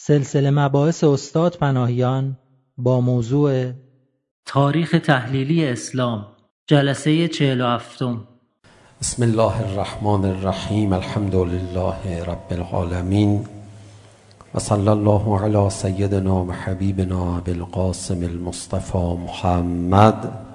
سلسله 0.00 0.50
مباحث 0.50 1.04
استاد 1.04 1.56
پناهیان 1.56 2.36
با 2.76 3.00
موضوع 3.00 3.72
تاریخ 4.46 4.96
تحلیلی 5.04 5.66
اسلام 5.66 6.26
جلسه 6.66 7.28
47 7.28 8.02
بسم 9.00 9.22
الله 9.22 9.60
الرحمن 9.60 10.24
الرحیم 10.24 10.92
الحمد 10.92 11.34
لله 11.34 12.24
رب 12.26 12.52
العالمین 12.52 13.46
و 14.54 14.58
صلی 14.58 14.88
الله 14.88 15.44
علی 15.44 15.70
سیدنا 15.70 16.44
و 16.44 16.52
حبیبنا 16.52 17.40
بالقاسم 17.40 18.22
المصطفى 18.22 19.16
محمد. 19.26 20.47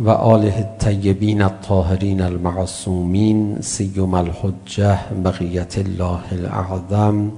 وآله 0.00 0.60
الطيبين 0.60 1.42
الطاهرين 1.42 2.20
المعصومين 2.20 3.56
سيما 3.60 4.20
الحجة 4.20 4.98
بقية 5.12 5.68
الله 5.76 6.20
الأعظم 6.32 7.30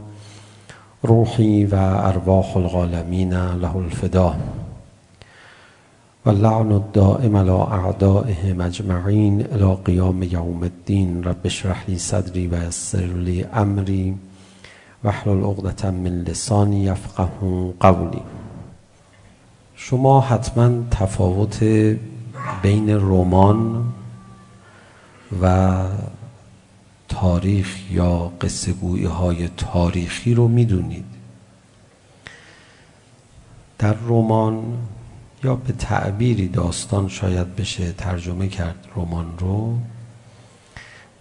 روحي 1.04 1.64
وأرواح 1.64 2.56
الغالمين 2.56 3.34
له 3.62 3.78
الفداء 3.78 4.38
واللعن 6.26 6.72
الدائم 6.72 7.36
على 7.36 7.66
أعدائهم 7.78 8.62
أجمعين 8.62 9.40
إلى 9.40 9.76
قيام 9.86 10.22
يوم 10.22 10.64
الدين 10.64 11.24
رب 11.24 11.46
اشرح 11.46 11.88
لي 11.88 11.98
صدري 11.98 12.48
ويسر 12.48 13.10
لي 13.26 13.44
أمري 13.44 14.16
واحلل 15.04 15.44
عقدة 15.44 15.90
من 15.90 16.24
لسانی 16.24 16.86
يفقه 16.86 17.72
قولی 17.80 18.22
شما 19.76 20.20
حتما 20.20 20.84
تفاوت 20.90 21.64
بین 22.62 22.90
رمان 22.90 23.92
و 25.42 25.76
تاریخ 27.08 27.76
یا 27.90 28.32
قصه 28.40 28.72
گویی 28.72 29.04
های 29.04 29.48
تاریخی 29.48 30.34
رو 30.34 30.48
میدونید 30.48 31.04
در 33.78 33.92
رمان 33.92 34.78
یا 35.44 35.54
به 35.54 35.72
تعبیری 35.72 36.48
داستان 36.48 37.08
شاید 37.08 37.56
بشه 37.56 37.92
ترجمه 37.92 38.48
کرد 38.48 38.86
رمان 38.96 39.38
رو 39.38 39.78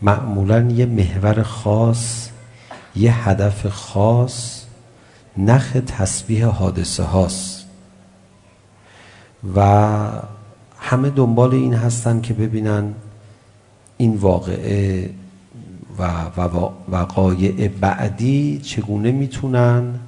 معمولا 0.01 0.59
یه 0.59 0.85
محور 0.85 1.43
خاص 1.43 2.29
یه 2.95 3.29
هدف 3.29 3.67
خاص 3.67 4.65
نخ 5.37 5.77
تسبیح 5.87 6.45
حادثه 6.45 7.03
هاست 7.03 7.65
و 9.55 10.09
همه 10.81 11.09
دنبال 11.09 11.53
این 11.53 11.73
هستن 11.73 12.21
که 12.21 12.33
ببینن 12.33 12.93
این 13.97 14.15
واقعه 14.15 15.09
و 15.99 16.11
وقایع 16.91 17.67
بعدی 17.67 18.59
چگونه 18.63 19.11
میتونن 19.11 19.99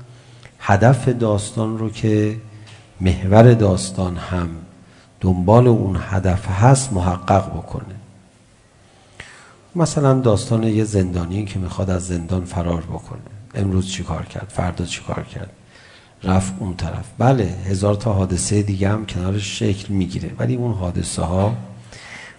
هدف 0.59 1.07
داستان 1.07 1.77
رو 1.77 1.89
که 1.89 2.37
محور 3.01 3.53
داستان 3.53 4.17
هم 4.17 4.49
دنبال 5.21 5.67
اون 5.67 5.97
هدف 6.01 6.47
هست 6.47 6.93
محقق 6.93 7.49
بکنه. 7.57 7.95
مثلا 9.75 10.19
داستان 10.19 10.63
یه 10.63 10.83
زندانی 10.83 11.45
که 11.45 11.59
میخواد 11.59 11.89
از 11.89 12.07
زندان 12.07 12.45
فرار 12.45 12.81
بکنه. 12.81 13.19
امروز 13.55 13.87
چیکار 13.87 14.25
کرد؟ 14.25 14.51
فردا 14.55 14.85
چیکار 14.85 15.23
کرد؟ 15.23 15.49
رفت 16.23 16.53
اون 16.59 16.75
طرف. 16.75 17.05
بله 17.17 17.43
هزار 17.43 17.95
تا 17.95 18.13
حادثه 18.13 18.61
دیگه 18.61 18.89
هم 18.89 19.05
کنارش 19.05 19.59
شکل 19.59 19.93
میگیره. 19.93 20.31
ولی 20.39 20.55
اون 20.55 20.73
حادثه 20.73 21.21
ها 21.21 21.55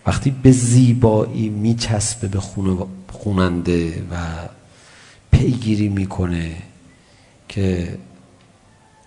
وقتی 0.06 0.30
به 0.30 0.50
زیبایی 0.50 1.48
میچسبه 1.48 2.28
به 2.28 2.40
خوننده 3.12 4.02
و 4.10 4.16
پیگیری 5.30 5.88
میکنه 5.88 6.56
که 7.48 7.98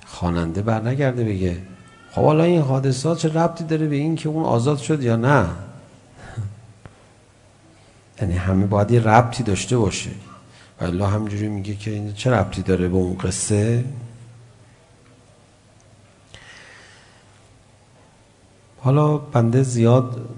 خواننده 0.06 0.62
بر 0.62 0.82
نگرده 0.82 1.24
بگه 1.24 1.58
خب 2.12 2.24
حالا 2.24 2.44
این 2.44 2.62
حادثه 2.62 3.10
ها 3.10 3.16
چه 3.16 3.34
ربطی 3.34 3.64
داره 3.64 3.88
به 3.88 3.96
این 3.96 4.16
که 4.16 4.30
اون 4.30 4.44
آزاد 4.44 4.78
شد 4.78 5.04
یا 5.04 5.16
نه؟ 5.16 5.46
یعنی 8.22 8.34
همه 8.34 8.66
باید 8.66 8.92
یه 8.92 9.00
ربطی 9.00 9.44
داشته 9.44 9.78
باشه. 9.78 10.10
و 10.82 10.86
الله 10.86 11.08
همجوری 11.08 11.48
میگه 11.48 11.76
که 11.76 11.92
این 11.92 12.14
چه 12.14 12.32
ربطی 12.32 12.62
داره 12.62 12.88
به 12.88 12.96
اون 12.96 13.18
قصه؟ 13.18 13.84
حالا 18.80 19.18
بنده 19.18 19.64
زیاد 19.64 20.30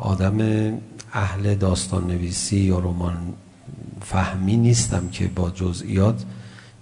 آدم 0.00 0.38
اهل 1.12 1.54
داستان 1.54 2.06
نویسی 2.06 2.56
یا 2.56 2.78
رمان 2.78 3.16
فهمی 4.00 4.56
نیستم 4.56 5.08
که 5.08 5.28
با 5.28 5.50
جزئیات 5.50 6.24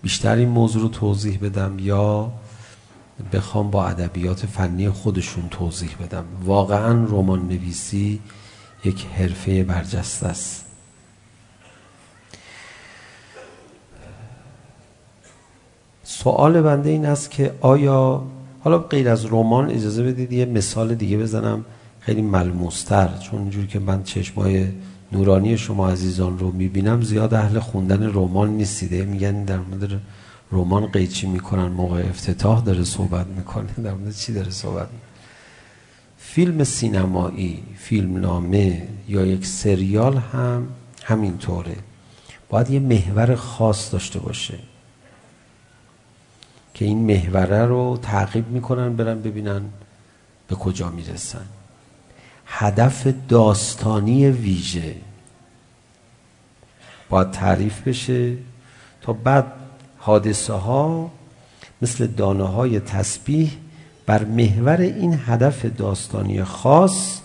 بیشتر 0.03 0.37
این 0.37 0.49
موضوع 0.49 0.83
رو 0.83 0.89
توضیح 0.89 1.39
بدم 1.39 1.79
یا 1.79 2.33
بخوام 3.33 3.71
با 3.71 3.87
ادبیات 3.87 4.47
فنی 4.47 4.91
خودشون 4.91 5.49
توضیح 5.49 5.91
بدم. 6.03 6.25
واقعا 6.45 7.05
رمان 7.05 7.49
نویسی 7.49 8.21
یک 8.85 9.07
حرفه 9.07 9.65
برجسته 9.65 10.27
است. 10.27 10.65
سوال 16.05 16.63
بنده 16.63 16.91
این 16.91 17.07
است 17.07 17.31
که 17.31 17.55
آیا 17.61 18.23
حالا 18.61 18.79
غیر 18.79 19.09
از 19.09 19.27
رمان 19.27 19.71
اجازه 19.71 20.03
بدید 20.03 20.33
یه 20.33 20.45
مثال 20.45 20.95
دیگه 20.95 21.17
بزنم 21.17 21.65
خیلی 22.01 22.23
ملموستر 22.23 23.09
چون 23.19 23.41
اینجوری 23.41 23.67
که 23.67 23.79
من 23.79 24.03
چشمای 24.03 24.67
نورانی 25.13 25.59
شما 25.59 25.91
عزیزان 25.91 26.39
رو 26.39 26.51
میبینم 26.51 27.03
زیاد 27.03 27.35
اهل 27.35 27.59
خوندن 27.59 28.13
رمان 28.15 28.51
نیستید. 28.51 28.95
میگن 28.95 29.45
در 29.45 29.59
مورد 29.59 30.01
رمان 30.53 30.87
قیچی 30.87 31.27
میکنن 31.27 31.67
موقع 31.67 32.01
افتتاح 32.09 32.65
داره 32.65 32.85
صحبت 32.85 33.27
میکنه 33.27 33.73
در 33.85 33.95
مورد 33.95 34.15
چی 34.15 34.33
داره 34.33 34.51
صحبت 34.51 34.89
فیلم 36.19 36.65
سینمایی 36.65 37.63
فیلم 37.77 38.17
نامه 38.17 38.89
یا 39.09 39.27
یک 39.27 39.47
سریال 39.47 40.17
هم 40.17 40.69
همینطوره. 41.05 41.77
باید 42.49 42.71
یه 42.71 42.81
محور 42.81 43.35
خاص 43.35 43.93
داشته 43.93 44.19
باشه. 44.19 44.59
که 46.81 46.87
این 46.87 46.99
محوره 46.99 47.65
رو 47.65 47.99
تعقیب 48.03 48.49
میکنن 48.49 48.97
برن 48.97 49.23
ببینن 49.23 49.63
به 50.49 50.55
کجا 50.55 50.89
میرسن. 50.89 51.47
هدف 52.47 53.07
داستانی 53.29 54.31
ویژه 54.31 54.95
باید 57.09 57.31
تعریف 57.31 57.89
بشه 57.89 58.37
تا 59.03 59.13
بعد 59.13 59.53
حادثه 59.99 60.53
ها 60.53 61.11
مثل 61.83 62.07
دانه 62.07 62.45
های 62.45 62.81
تسبیح 62.81 63.57
بر 64.07 64.25
محور 64.25 64.81
این 64.81 65.21
هدف 65.27 65.65
داستانی 65.65 66.45
خاص 66.45 67.21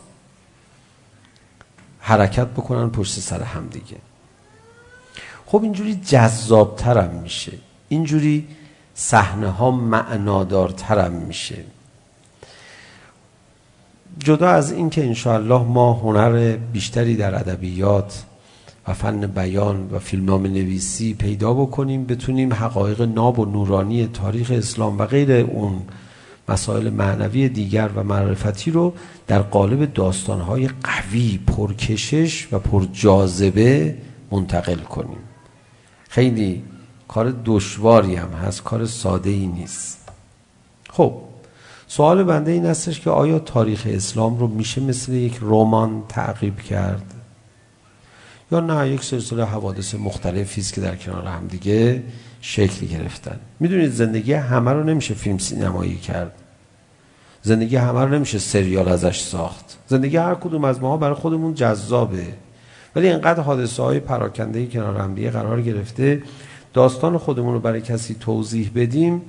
حرکت 1.99 2.47
بکنن 2.47 2.89
پشت 2.89 3.19
سر 3.19 3.43
هم 3.43 3.67
دیگه. 3.67 3.97
خب 5.45 5.63
اینجوری 5.63 5.95
جذابتر 5.95 6.97
هم 6.97 7.09
میشه. 7.09 7.51
اینجوری 7.89 8.47
صحنه 8.95 9.49
ها 9.49 9.71
معنادارترم 9.71 11.11
میشه. 11.11 11.55
جدا 14.19 14.49
از 14.49 14.71
این 14.71 14.89
که 14.89 15.05
انشاءالله 15.05 15.63
ما 15.63 15.93
هنر 15.93 16.57
بیشتری 16.73 17.15
در 17.15 17.35
ادبیات 17.35 18.23
و 18.87 18.93
فن 18.93 19.27
بیان 19.27 19.89
و 19.91 19.99
فیلمنامه 19.99 20.49
نویسی 20.49 21.13
پیدا 21.13 21.53
بکنیم 21.53 22.05
بتونیم 22.05 22.53
حقایق 22.53 23.01
ناب 23.01 23.39
و 23.39 23.45
نورانی 23.45 24.07
تاریخ 24.07 24.51
اسلام 24.51 24.97
و 24.97 25.05
غیر 25.05 25.31
اون 25.31 25.81
مسائل 26.49 26.89
معنوی 26.89 27.49
دیگر 27.49 27.89
و 27.95 28.03
معرفتی 28.03 28.71
رو 28.71 28.93
در 29.27 29.41
قالب 29.41 29.93
داستان‌های 29.93 30.69
قوی 30.83 31.39
پرکشش 31.47 32.47
و 32.51 32.59
پرجاذبه 32.59 33.95
منتقل 34.31 34.75
کنیم. 34.75 35.19
خیلی 36.09 36.63
کار 37.15 37.33
دشواری 37.45 38.15
هم 38.15 38.29
هست 38.29 38.63
کار 38.63 38.85
ساده 38.85 39.29
ای 39.29 39.47
نیست 39.47 40.09
خب 40.89 41.13
سوال 41.87 42.23
بنده 42.23 42.51
این 42.51 42.65
هستش 42.65 42.99
که 42.99 43.09
آیا 43.09 43.39
تاریخ 43.39 43.87
اسلام 43.89 44.39
رو 44.39 44.47
میشه 44.47 44.81
مثل 44.81 45.13
یک 45.13 45.37
رمان 45.41 46.03
تعقیب 46.09 46.59
کرد 46.59 47.13
یا 48.51 48.59
نه 48.59 48.89
یک 48.89 49.03
سلسله 49.03 49.45
حوادث 49.45 49.95
مختلفی 49.95 50.61
است 50.61 50.73
که 50.73 50.81
در 50.81 50.95
کنار 50.95 51.25
هم 51.25 51.47
دیگه 51.47 52.03
شکل 52.41 52.85
گرفتن 52.85 53.39
میدونید 53.59 53.91
زندگی 53.91 54.33
همه 54.33 54.71
رو 54.71 54.83
نمیشه 54.83 55.13
فیلم 55.13 55.37
سینمایی 55.37 55.97
کرد 55.97 56.31
زندگی 57.41 57.75
همه 57.75 58.01
رو 58.01 58.09
نمیشه 58.09 58.39
سریال 58.39 58.87
ازش 58.87 59.19
ساخت. 59.19 59.77
زندگی 59.87 60.17
هر 60.17 60.35
کدوم 60.35 60.65
از 60.65 60.81
ماها 60.81 60.97
برای 60.97 61.15
خودمون 61.15 61.53
جذابه 61.53 62.27
ولی 62.95 63.09
اینقدر 63.09 63.41
حادثه 63.41 63.83
های 63.83 63.99
پراکنده 63.99 64.65
کنار 64.65 64.97
هم 64.97 65.15
دیگه 65.15 65.29
قرار 65.31 65.61
گرفته 65.61 66.21
داستان 66.75 67.17
خودمون 67.17 67.53
رو 67.53 67.59
برای 67.59 67.81
کسی 67.81 68.15
توضیح 68.19 68.71
بدیم. 68.75 69.21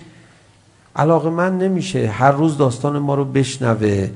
علاقه 0.97 1.31
من 1.31 1.59
نمیشه 1.59 2.09
هر 2.09 2.33
روز 2.33 2.59
داستان 2.59 2.99
ما 2.99 3.15
رو 3.15 3.25
بشنوه. 3.25 4.11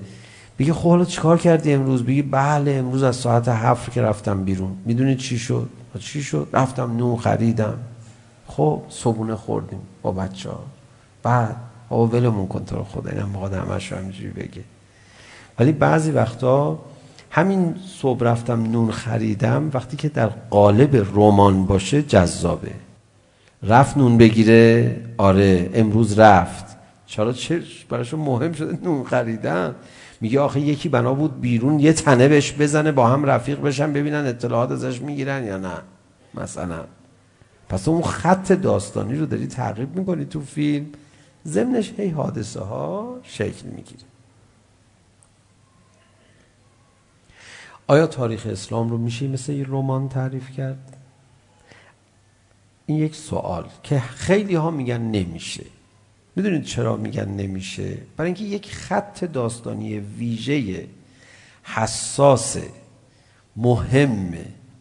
بگه 0.59 0.73
خب 0.73 0.89
حالا 0.89 1.05
چیکار 1.05 1.39
کردی 1.39 1.73
امروز؟ 1.73 2.03
بگی 2.03 2.23
بله 2.23 2.73
امروز 2.73 3.03
از 3.03 3.17
ساعت 3.17 3.49
7 3.49 3.93
که 3.93 4.03
رفتم 4.03 4.45
بیرون. 4.45 4.77
میدونی 4.85 5.17
چی 5.17 5.39
شد؟ 5.39 5.69
چی 5.99 6.23
شد؟ 6.23 6.49
رفتم 6.53 6.97
نون 6.97 7.17
خریدم. 7.17 7.79
خب 8.47 8.83
صبونه 8.89 9.35
خوردیم 9.35 9.81
با 10.03 10.13
بچه 10.13 10.51
ها 10.51 10.63
بعد 11.23 11.57
آقا 11.91 12.07
ولمون 12.07 12.47
کن 12.47 12.65
تو 12.65 12.77
رو 12.77 12.85
خدا 12.85 13.11
اینم 13.11 13.33
بخواد 13.33 13.55
همش 13.55 13.93
همینجوری 13.93 14.31
بگه. 14.31 14.63
ولی 15.59 15.73
بعضی 15.73 16.11
وقتا 16.11 16.79
همین 17.31 17.75
صبح 18.01 18.25
رفتم 18.25 18.63
نون 18.63 18.91
خریدم 18.91 19.71
وقتی 19.75 19.97
که 19.97 20.09
در 20.09 20.27
قالب 20.27 20.97
رمان 21.15 21.67
باشه 21.67 22.03
جذابه. 22.03 22.90
رفت 23.63 23.97
نون 23.97 24.19
بگیره. 24.19 24.97
آره 25.19 25.71
امروز 25.75 26.19
رفت. 26.19 26.77
چرا 27.07 27.33
چه 27.33 27.63
براشون 27.89 28.21
مهم 28.21 28.53
شده 28.53 28.79
نون 28.83 29.05
خریدن. 29.05 29.75
میگه 30.21 30.41
آخه 30.41 30.61
یکی 30.61 30.89
بنا 30.89 31.15
بود 31.15 31.41
بیرون 31.41 31.81
یه 31.81 31.93
تنه 31.93 32.29
بهش 32.29 32.53
بزنه 32.53 32.93
با 32.93 33.09
هم 33.09 33.25
رفیق 33.25 33.61
بشن 33.61 33.93
ببینن 33.93 34.27
اطلاعات 34.27 34.71
ازش 34.71 35.01
میگیرن 35.01 35.45
یا 35.45 35.59
نه. 35.59 35.77
مثلا. 36.35 36.85
پس 37.69 37.89
اون 37.89 38.03
خط 38.03 38.53
داستانی 38.53 39.19
رو 39.19 39.27
داری 39.27 39.47
تعقیب 39.47 39.97
میکنی 39.97 40.25
تو 40.25 40.41
فیلم. 40.41 40.87
زمنش 41.45 41.93
هی 41.97 42.09
حادثه 42.09 42.61
ها 42.61 43.19
شکل 43.23 43.67
میگیره. 43.69 44.03
آیا 47.87 48.07
تاریخ 48.07 48.47
اسلام 48.47 48.89
رو 48.89 48.99
میشه 48.99 49.29
مثل 49.29 49.53
یه 49.53 49.67
رمان 49.69 50.09
تعریف 50.09 50.51
کرد؟ 50.51 50.90
این 52.91 52.99
یک 52.99 53.15
سوال 53.15 53.65
که 53.83 54.01
خیلی 54.01 54.55
ها 54.55 54.71
میگن 54.71 55.01
نمیشه. 55.01 55.65
میدونید 56.37 56.65
چرا 56.65 56.97
میگن 56.97 57.29
نمیشه؟ 57.29 57.99
برای 58.17 58.29
اینکه 58.29 58.45
یک 58.45 58.73
خط 58.73 59.25
داستانی 59.25 59.99
ویژه 59.99 60.87
حساس 61.63 62.57
مهم 63.57 64.35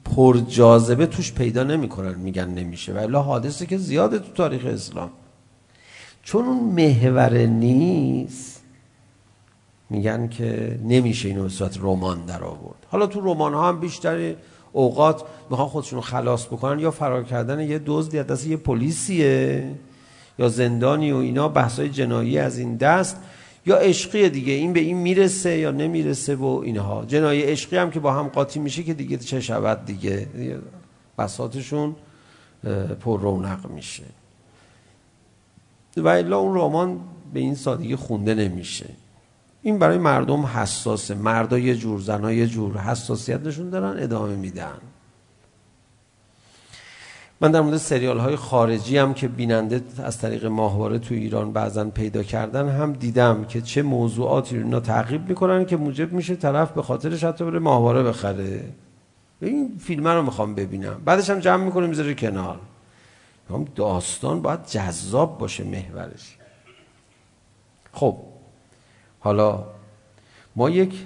پر 0.05 0.37
جاذبه 0.37 1.05
توش 1.05 1.33
پیدا 1.33 1.63
نمیکنن 1.63 2.15
میگن 2.15 2.47
نمیشه 2.49 2.93
ولی 2.93 3.15
حادثه 3.15 3.65
که 3.65 3.77
زیاده 3.77 4.19
تو 4.19 4.31
تاریخ 4.31 4.65
اسلام. 4.65 5.09
چون 6.23 6.45
اون 6.45 6.63
محور 6.63 7.37
نیست 7.37 8.61
میگن 9.89 10.27
که 10.27 10.79
نمیشه 10.83 11.27
اینو 11.29 11.43
به 11.43 11.49
صورت 11.49 11.77
رمان 11.77 12.25
در 12.25 12.43
آورد 12.43 12.85
حالا 12.87 13.07
تو 13.07 13.21
رمان 13.21 13.53
ها 13.53 13.69
هم 13.69 13.79
بیشتر 13.79 14.35
اوقات 14.71 15.23
میخوان 15.49 15.67
خودشون 15.67 16.01
خلاص 16.01 16.45
بکنن 16.45 16.79
یا 16.79 16.91
فرار 16.91 17.23
کردن 17.23 17.59
یه 17.59 17.81
دزدی 17.85 18.19
از 18.19 18.27
دست 18.27 18.47
یه 18.47 18.57
پلیسیه 18.57 19.71
یا 20.39 20.49
زندانی 20.49 21.11
و 21.11 21.17
اینا 21.17 21.47
بحثای 21.47 21.89
جنایی 21.89 22.37
از 22.37 22.57
این 22.57 22.75
دست 22.75 23.17
یا 23.65 23.75
عشقی 23.75 24.29
دیگه. 24.29 24.53
این 24.53 24.73
به 24.73 24.79
این 24.79 24.97
میرسه 24.97 25.57
یا 25.57 25.71
نمیرسه 25.71 26.35
و 26.35 26.61
اینها. 26.65 27.05
جنایی 27.07 27.41
عشقی 27.41 27.77
هم 27.77 27.91
که 27.91 27.99
با 27.99 28.13
هم 28.13 28.27
قاطی 28.27 28.59
میشه 28.59 28.83
که 28.83 28.93
دیگه 28.93 29.17
چه 29.17 29.41
شود 29.41 29.85
دیگه؟ 29.85 30.27
بساتشون 31.17 31.95
پر 33.01 33.19
رونق 33.19 33.69
میشه. 33.69 34.03
و 35.97 36.07
الا 36.07 36.37
اون 36.37 36.55
رمان 36.55 36.99
به 37.33 37.39
این 37.39 37.55
سادگی 37.55 37.95
خونده 37.95 38.35
نمیشه. 38.35 38.85
این 39.69 39.79
برای 39.79 39.97
مردم 39.97 40.45
حساسه. 40.45 41.15
مردا 41.15 41.59
یه 41.59 41.75
جور 41.75 41.99
زنا 41.99 42.31
یه 42.31 42.47
جور 42.47 42.77
حساسیتشون 42.77 43.69
دارن 43.69 44.03
ادامه 44.03 44.35
میدن. 44.35 44.77
من 47.41 47.51
در 47.51 47.61
مورد 47.61 47.77
سریال 47.77 48.19
های 48.19 48.35
خارجی 48.35 48.97
هم 48.97 49.13
که 49.13 49.27
بیننده 49.27 49.81
از 50.03 50.17
طریق 50.17 50.45
ماهواره 50.45 50.99
تو 50.99 51.13
ایران 51.13 51.53
بعضا 51.53 51.85
پیدا 51.85 52.23
کردن 52.23 52.69
هم 52.69 52.93
دیدم 52.93 53.45
که 53.45 53.61
چه 53.61 53.81
موضوعاتی 53.81 54.57
رو 54.57 54.63
اینا 54.63 54.79
تعقیب 54.79 55.29
میکنن 55.29 55.65
که 55.65 55.77
موجب 55.77 56.13
میشه 56.13 56.35
طرف 56.35 56.71
به 56.71 56.81
خاطرش 56.81 57.23
حتی 57.23 57.45
بره 57.45 57.59
ماهواره 57.59 58.03
بخره. 58.03 58.63
این 59.41 59.77
فیلم 59.79 60.07
رو 60.07 60.21
میخوام 60.21 60.55
ببینم. 60.55 61.01
بعدش 61.05 61.29
هم 61.29 61.39
جمع 61.39 61.63
میکنه 61.63 61.87
میذاره 61.87 62.13
کنار. 62.13 62.59
هم 63.49 63.65
داستان 63.75 64.41
باید 64.41 64.65
جذاب 64.65 65.37
باشه 65.37 65.63
محورش. 65.63 66.37
خب. 67.93 68.17
حالا 69.19 69.63
ما 70.55 70.69
یک 70.69 71.05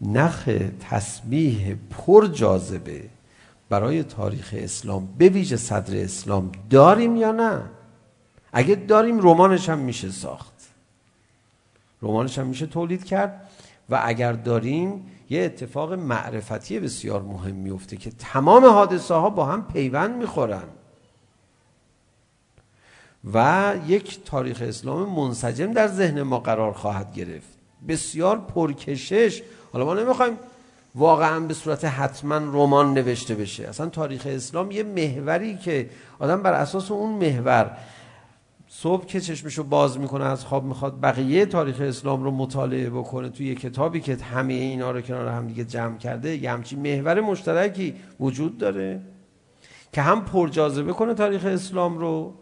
نخ 0.00 0.48
تسبیح 0.90 1.76
پر 1.90 2.26
جاذبه 2.26 3.04
برای 3.68 4.02
تاریخ 4.02 4.54
اسلام 4.58 5.08
به 5.18 5.28
ویژه 5.28 5.56
صدر 5.56 6.02
اسلام 6.02 6.52
داریم 6.70 7.16
یا 7.16 7.32
نه 7.32 7.62
اگه 8.52 8.74
داریم 8.74 9.20
رمانش 9.20 9.68
هم 9.68 9.78
میشه 9.78 10.10
ساخت 10.10 10.54
رمانش 12.02 12.38
هم 12.38 12.46
میشه 12.46 12.66
تولید 12.66 13.04
کرد 13.04 13.48
و 13.90 14.00
اگر 14.04 14.32
داریم 14.32 15.06
یه 15.30 15.42
اتفاق 15.44 15.92
معرفتی 15.92 16.80
بسیار 16.80 17.22
مهم 17.22 17.54
میفته 17.54 17.96
که 17.96 18.10
تمام 18.10 18.64
حادثه 18.64 19.14
ها 19.14 19.30
با 19.30 19.44
هم 19.44 19.66
پیوند 19.72 20.16
میخورن 20.16 20.64
و 23.34 23.74
یک 23.86 24.24
تاریخ 24.24 24.62
اسلام 24.62 25.08
منسجم 25.08 25.72
در 25.72 25.88
ذهن 25.88 26.22
ما 26.22 26.38
قرار 26.38 26.72
خواهد 26.72 27.14
گرفت 27.14 27.48
بسیار 27.88 28.38
پرکشش 28.38 29.42
حالا 29.72 29.84
ما 29.84 29.94
نمیخوایم 29.94 30.38
واقعا 30.94 31.40
به 31.40 31.54
صورت 31.54 31.84
حتما 31.84 32.36
رمان 32.36 32.94
نوشته 32.94 33.34
بشه 33.34 33.68
اصلا 33.68 33.86
تاریخ 33.86 34.26
اسلام 34.26 34.70
یه 34.70 34.82
محوری 34.82 35.56
که 35.56 35.90
آدم 36.18 36.42
بر 36.42 36.52
اساس 36.52 36.90
اون 36.90 37.10
محور 37.10 37.76
صبح 38.68 39.06
که 39.06 39.20
چشمشو 39.20 39.62
باز 39.62 39.98
میکنه 39.98 40.24
از 40.24 40.44
خواب 40.44 40.64
میخواد 40.64 41.00
بقیه 41.00 41.46
تاریخ 41.46 41.80
اسلام 41.80 42.24
رو 42.24 42.30
مطالعه 42.30 42.90
بکنه 42.90 43.28
توی 43.28 43.46
یه 43.46 43.54
کتابی 43.54 44.00
که 44.00 44.16
همه 44.16 44.52
اینا 44.52 44.90
رو 44.90 45.00
کنار 45.00 45.28
هم 45.28 45.46
دیگه 45.46 45.64
جمع 45.64 45.98
کرده 45.98 46.36
یه 46.36 46.50
همچین 46.50 46.78
محور 46.78 47.20
مشترکی 47.20 47.94
وجود 48.20 48.58
داره 48.58 49.00
که 49.92 50.02
هم 50.02 50.24
پرجاذبه 50.24 50.92
کنه 50.92 51.14
تاریخ 51.14 51.44
اسلام 51.44 51.98
رو 51.98 52.34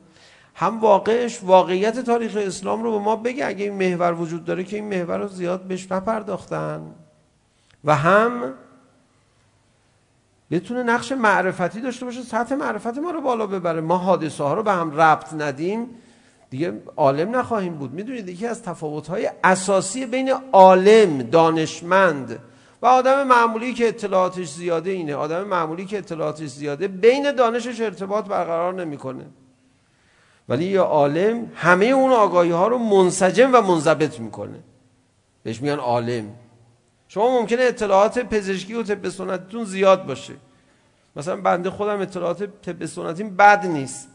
هم 0.59 0.81
واقعش 0.81 1.43
واقعیت 1.43 1.99
تاریخ 1.99 2.37
اسلام 2.37 2.83
رو 2.83 2.93
به 2.93 2.99
ما 2.99 3.17
بگه 3.17 3.47
اگه 3.47 3.65
این 3.65 3.75
محور 3.75 4.13
وجود 4.13 4.45
داره 4.45 4.65
که 4.65 4.77
این 4.77 4.85
محور 4.89 5.19
رو 5.19 5.29
زیاد 5.29 5.63
بهش 5.63 5.93
نپرداختن 5.93 6.95
و 7.85 7.97
هم 7.97 8.55
بتونه 10.51 10.83
نقش 10.83 11.13
معرفتی 11.13 11.81
داشته 11.81 12.05
باشه 12.05 12.23
سطح 12.23 12.55
معرفت 12.55 12.99
ما 12.99 13.11
رو 13.11 13.21
بالا 13.21 13.47
ببره 13.47 13.81
ما 13.81 13.99
حادثه 13.99 14.45
ها 14.45 14.55
رو 14.55 14.63
به 14.63 14.73
هم 14.73 15.01
ربط 15.01 15.35
ندیم 15.35 15.89
دیگه 16.51 16.83
عالم 16.97 17.37
نخواهیم 17.37 17.75
بود 17.75 17.93
میدونید 17.93 18.29
یکی 18.29 18.47
از 18.47 18.63
تفاوت‌های 18.63 19.31
اساسی 19.45 20.07
بین 20.07 20.33
عالم 20.53 21.23
دانشمند 21.23 22.39
و 22.83 22.87
آدم 22.87 23.27
معمولی 23.27 23.75
که 23.75 23.89
اطلاعاتش 23.89 24.49
زیاده 24.49 24.91
اینه 24.91 25.15
آدم 25.15 25.45
معمولی 25.45 25.87
که 25.87 25.99
اطلاعاتش 25.99 26.49
زیاده 26.49 26.89
بین 26.89 27.33
دانشش 27.33 27.81
ارتباط 27.81 28.25
برقرار 28.25 28.75
نمیکنه 28.75 29.27
ولی 30.49 30.65
یه 30.65 30.81
عالم 30.81 31.53
همه 31.55 31.87
اون 31.87 32.13
آگاهی 32.13 32.51
ها 32.51 32.69
رو 32.69 32.79
منسجم 32.79 33.51
و 33.55 33.61
منضبط 33.61 34.21
میکنه. 34.21 34.59
بهش 35.43 35.63
میگن 35.63 35.79
عالم. 35.79 36.25
شما 37.09 37.41
ممکنه 37.41 37.63
اطلاعات 37.63 38.19
پزشکی 38.19 38.75
و 38.75 38.83
طب 38.83 39.09
سنتیتون 39.09 39.65
زیاد 39.65 40.07
باشه. 40.07 40.35
مثلا 41.17 41.37
بنده 41.37 41.71
خودم 41.71 42.01
اطلاعات 42.01 42.63
طب 42.63 42.87
سنتیم 42.87 43.37
بد 43.37 43.67
نیست. 43.67 44.09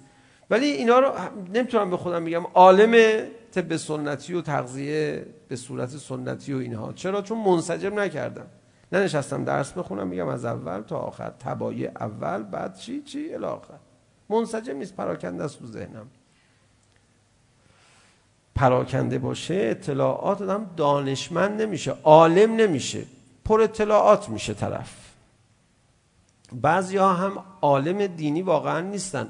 ولی 0.49 0.65
اینا 0.65 0.99
رو 0.99 1.11
نمیتونم 1.53 1.89
به 1.89 1.97
خودم 1.97 2.25
بگم 2.25 2.43
عالم 2.53 3.23
طب 3.51 3.75
سنتی 3.75 4.33
و 4.33 4.41
تغذیه 4.41 5.25
به 5.47 5.55
صورت 5.55 5.89
سنتی 5.89 6.53
و 6.53 6.57
اینها. 6.57 6.93
چرا؟ 6.93 7.21
چون 7.21 7.37
منسجم 7.37 7.99
نکردم. 7.99 8.45
ننشستم 8.91 9.43
درس 9.43 9.71
بخونم 9.71 10.07
میگم 10.07 10.27
از 10.27 10.45
اول 10.45 10.81
تا 10.81 10.97
آخر. 10.97 11.29
تبایع 11.29 11.91
اول 11.99 12.43
بعد 12.43 12.75
چی؟ 12.75 13.01
چی؟ 13.01 13.33
الی 13.33 13.45
آخر. 13.45 13.73
منسجم 14.29 14.77
نیست 14.77 14.95
پراکنده 14.95 15.43
است 15.43 15.59
تو 15.59 15.67
ذهنم. 15.67 16.07
پراکنده 18.61 19.19
باشه 19.19 19.53
اطلاعات 19.53 20.41
آدم 20.41 20.69
دانشمند 20.77 21.61
نمیشه 21.61 21.93
عالم 22.03 22.55
نمیشه 22.55 23.03
پر 23.45 23.61
اطلاعات 23.61 24.29
میشه 24.29 24.53
طرف. 24.53 24.93
بعضی 26.53 26.97
ها 26.97 27.13
هم 27.13 27.43
عالم 27.61 28.07
دینی 28.07 28.41
واقعا 28.41 28.79
نیستن. 28.79 29.27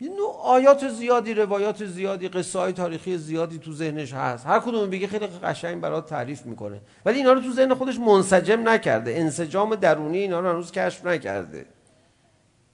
یه 0.00 0.08
نوع 0.08 0.36
آیات 0.44 0.88
زیادی 0.88 1.34
روایات 1.34 1.84
زیادی 1.84 2.28
قصه 2.28 2.58
های 2.58 2.72
تاریخی 2.72 3.18
زیادی 3.18 3.58
تو 3.58 3.72
ذهنش 3.72 4.12
هست. 4.12 4.46
هر 4.46 4.58
کدوم 4.58 4.90
بگه 4.90 5.06
خیلی 5.06 5.26
قشنگ 5.26 5.80
برات 5.80 6.06
تعریف 6.06 6.46
میکنه. 6.46 6.80
ولی 7.04 7.18
اینا 7.18 7.32
رو 7.32 7.40
تو 7.40 7.52
ذهن 7.52 7.74
خودش 7.74 7.98
منسجم 7.98 8.68
نکرده. 8.68 9.14
انسجام 9.14 9.74
درونی 9.74 10.18
اینا 10.18 10.40
رو 10.40 10.48
هنوز 10.48 10.72
کشف 10.72 11.06
نکرده. 11.06 11.66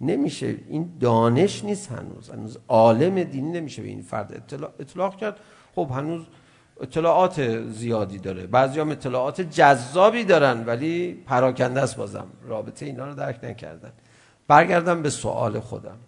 نمیشه. 0.00 0.56
این 0.68 0.92
دانش 1.00 1.64
نیست 1.64 1.92
هنوز. 1.92 2.30
هنوز 2.30 2.58
عالم 2.68 3.22
دینی 3.22 3.50
نمیشه 3.50 3.82
به 3.82 3.88
این 3.88 4.02
فرد 4.02 4.32
اطلاع, 4.32 4.70
اطلاق 4.80 5.16
کرد. 5.16 5.40
خب 5.74 5.90
هنوز 5.94 6.22
اطلاعات 6.80 7.66
زیادی 7.68 8.18
داره. 8.18 8.46
بعضی 8.46 8.80
هم 8.80 8.90
اطلاعات 8.90 9.40
جذابی 9.40 10.24
دارن 10.24 10.64
ولی 10.64 11.12
پراکنده 11.26 11.80
است 11.80 11.96
بازم. 11.96 12.26
رابطه 12.46 12.86
اینا 12.86 13.06
رو 13.06 13.14
درک 13.14 13.44
نکردن. 13.44 13.92
برگردم 14.48 15.02
به 15.02 15.10
سوال 15.10 15.60
خودم. 15.60 15.98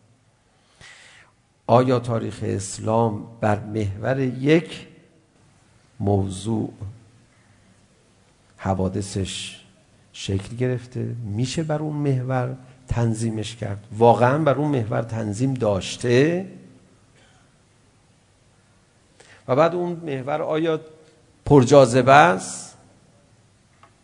آیا 1.66 1.99
تاریخ 1.99 2.40
اسلام 2.42 3.26
بر 3.40 3.59
محور 3.61 4.21
یک 4.21 4.87
موضوع 6.00 6.73
حوادثش 8.57 9.61
شکل 10.12 10.57
گرفته؟ 10.57 11.14
میشه 11.25 11.62
بر 11.62 11.78
اون 11.78 11.97
محور 11.97 12.57
تنظیمش 12.88 13.57
کرد؟ 13.57 13.87
واقعا 13.99 14.38
بر 14.38 14.54
اون 14.54 14.71
محور 14.71 15.02
تنظیم 15.02 15.54
داشته؟ 15.54 16.47
و 19.49 19.56
بعد 19.56 19.75
اون 19.75 19.92
محور 19.92 20.42
آیا 20.42 20.80
پرجاذبه 21.44 22.12
است 22.12 22.76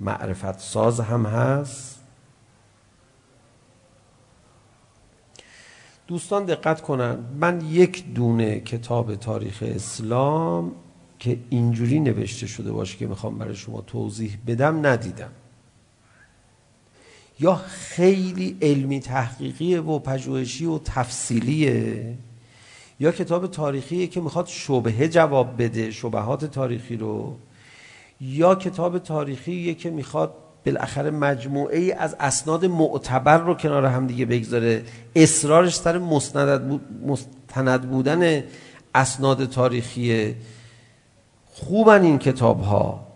معرفت 0.00 0.58
ساز 0.58 1.00
هم 1.00 1.26
هست 1.26 1.98
دوستان 6.06 6.44
دقت 6.44 6.80
کنن 6.80 7.18
من 7.40 7.60
یک 7.60 8.14
دونه 8.14 8.60
کتاب 8.60 9.14
تاریخ 9.14 9.64
اسلام 9.66 10.72
که 11.18 11.38
اینجوری 11.50 12.00
نوشته 12.00 12.46
شده 12.46 12.72
باشه 12.72 12.98
که 12.98 13.06
میخوام 13.06 13.38
برای 13.38 13.54
شما 13.54 13.80
توضیح 13.80 14.38
بدم 14.46 14.86
ندیدم 14.86 15.30
یا 17.40 17.54
خیلی 17.54 18.58
علمی 18.62 19.00
تحقیقیه 19.00 19.80
و 19.80 19.98
پژوهشی 19.98 20.66
و 20.66 20.78
تفصیلیه 20.78 22.14
یا 23.00 23.12
کتاب 23.12 23.46
تاریخی 23.46 24.06
که 24.06 24.20
میخواد 24.20 24.46
شبهه 24.46 25.08
جواب 25.08 25.62
بده 25.62 25.90
شبهات 25.90 26.44
تاریخی 26.44 26.96
رو. 26.96 27.36
یا 28.20 28.54
کتاب 28.54 28.98
تاریخی 28.98 29.74
که 29.74 29.90
میخواد 29.90 30.34
بالاخره 30.66 31.10
مجموعه 31.10 31.78
ای 31.78 31.92
از 31.92 32.16
اسناد 32.20 32.64
معتبر 32.64 33.38
رو 33.38 33.54
کنار 33.54 33.86
هم 33.86 34.06
دیگه 34.06 34.24
بگذاره. 34.24 34.84
اصرارش 35.16 35.76
سر 35.76 35.98
مستند 35.98 36.68
بود 36.68 36.80
مستند 37.06 37.90
بودن 37.90 38.44
اسناد 38.94 39.44
تاریخی 39.44 40.34
خوبن 41.46 42.02
این 42.02 42.18
کتاب 42.18 42.60
ها 42.60 43.06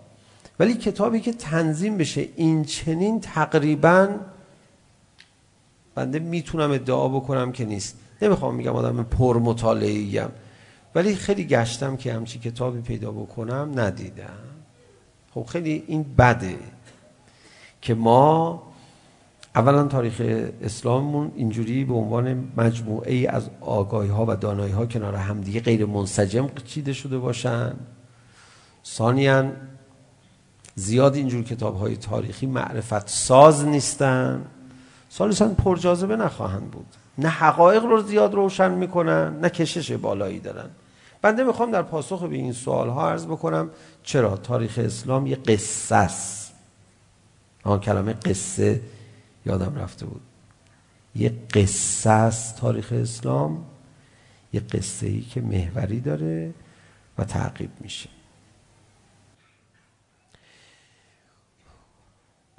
ولی 0.58 0.74
کتابی 0.74 1.20
که 1.20 1.32
تنظیم 1.32 1.96
بشه 1.96 2.28
این 2.36 2.64
چنین 2.64 3.20
تقریبا 3.20 4.08
بنده 5.94 6.18
میتونم 6.18 6.70
ادعا 6.70 7.08
بکنم 7.08 7.52
که 7.52 7.64
نیست. 7.64 7.98
نمیخوام 8.22 8.54
میگم 8.54 8.76
آدم 8.76 9.02
پر 9.02 9.38
مطالعه 9.38 10.28
ولی 10.94 11.14
خیلی 11.14 11.44
گشتم 11.44 11.96
که 11.96 12.12
همچی 12.12 12.38
کتابی 12.38 12.80
پیدا 12.80 13.10
بکنم 13.10 13.72
ندیدم. 13.74 14.52
خب 15.34 15.44
خیلی 15.44 15.84
این 15.86 16.02
بده 16.18 16.58
که 17.80 17.94
ما 17.94 18.62
اولا 19.54 19.84
تاریخ 19.84 20.22
اسلاممون 20.62 21.32
اینجوری 21.34 21.84
به 21.84 21.94
عنوان 21.94 22.48
مجموعه 22.56 23.12
ای 23.12 23.26
از 23.26 23.50
آگاهی 23.60 24.08
ها 24.08 24.26
و 24.28 24.36
دانایی 24.36 24.72
ها 24.72 24.86
کنار 24.86 25.14
هم 25.14 25.40
دیگه 25.40 25.60
غیر 25.60 25.86
منسجم 25.86 26.48
چیده 26.64 26.92
شده 26.92 27.18
باشن. 27.18 27.74
ثانیا 28.86 29.52
زیاد 30.74 31.14
اینجور 31.14 31.44
کتاب 31.44 31.76
های 31.76 31.96
تاریخی 31.96 32.46
معرفت 32.46 33.08
ساز 33.08 33.64
نیستن. 33.64 34.44
سالسان 35.08 35.54
پرجاذبه 35.54 36.16
نخواهند 36.16 36.70
بود. 36.70 36.86
نه 37.18 37.28
حقایق 37.28 37.84
رو 37.84 38.02
زیاد 38.02 38.34
روشن 38.34 38.70
میکنن 38.70 39.40
نه 39.40 39.48
کشش 39.48 39.92
بالایی 39.92 40.40
دارن. 40.40 40.70
بنده 41.22 41.44
میخوام 41.44 41.70
در 41.70 41.82
پاسخ 41.82 42.22
به 42.22 42.36
این 42.36 42.52
سوال 42.52 42.88
ها 42.88 43.10
عرض 43.10 43.26
بکنم 43.26 43.70
چرا 44.02 44.36
تاریخ 44.36 44.78
اسلام 44.78 45.26
یه 45.26 45.36
قصه 45.36 45.94
است؟ 45.94 46.54
آن 47.64 47.80
کلمه 47.80 48.12
قصه 48.12 48.80
یادم 49.46 49.76
رفته 49.76 50.06
بود. 50.06 50.20
یه 51.14 51.32
قصه 51.54 52.10
است 52.10 52.60
تاریخ 52.60 52.92
اسلام 52.92 53.64
یه 54.52 54.60
قصه 54.60 55.06
ای 55.06 55.20
که 55.20 55.40
محوری 55.40 56.00
داره 56.00 56.54
و 57.18 57.24
تعقیب 57.24 57.70
میشه. 57.80 58.08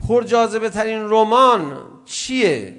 پر 0.08 0.24
جاذبه 0.24 0.70
ترین 0.70 1.02
رمان 1.10 1.78
چیه؟ 2.06 2.76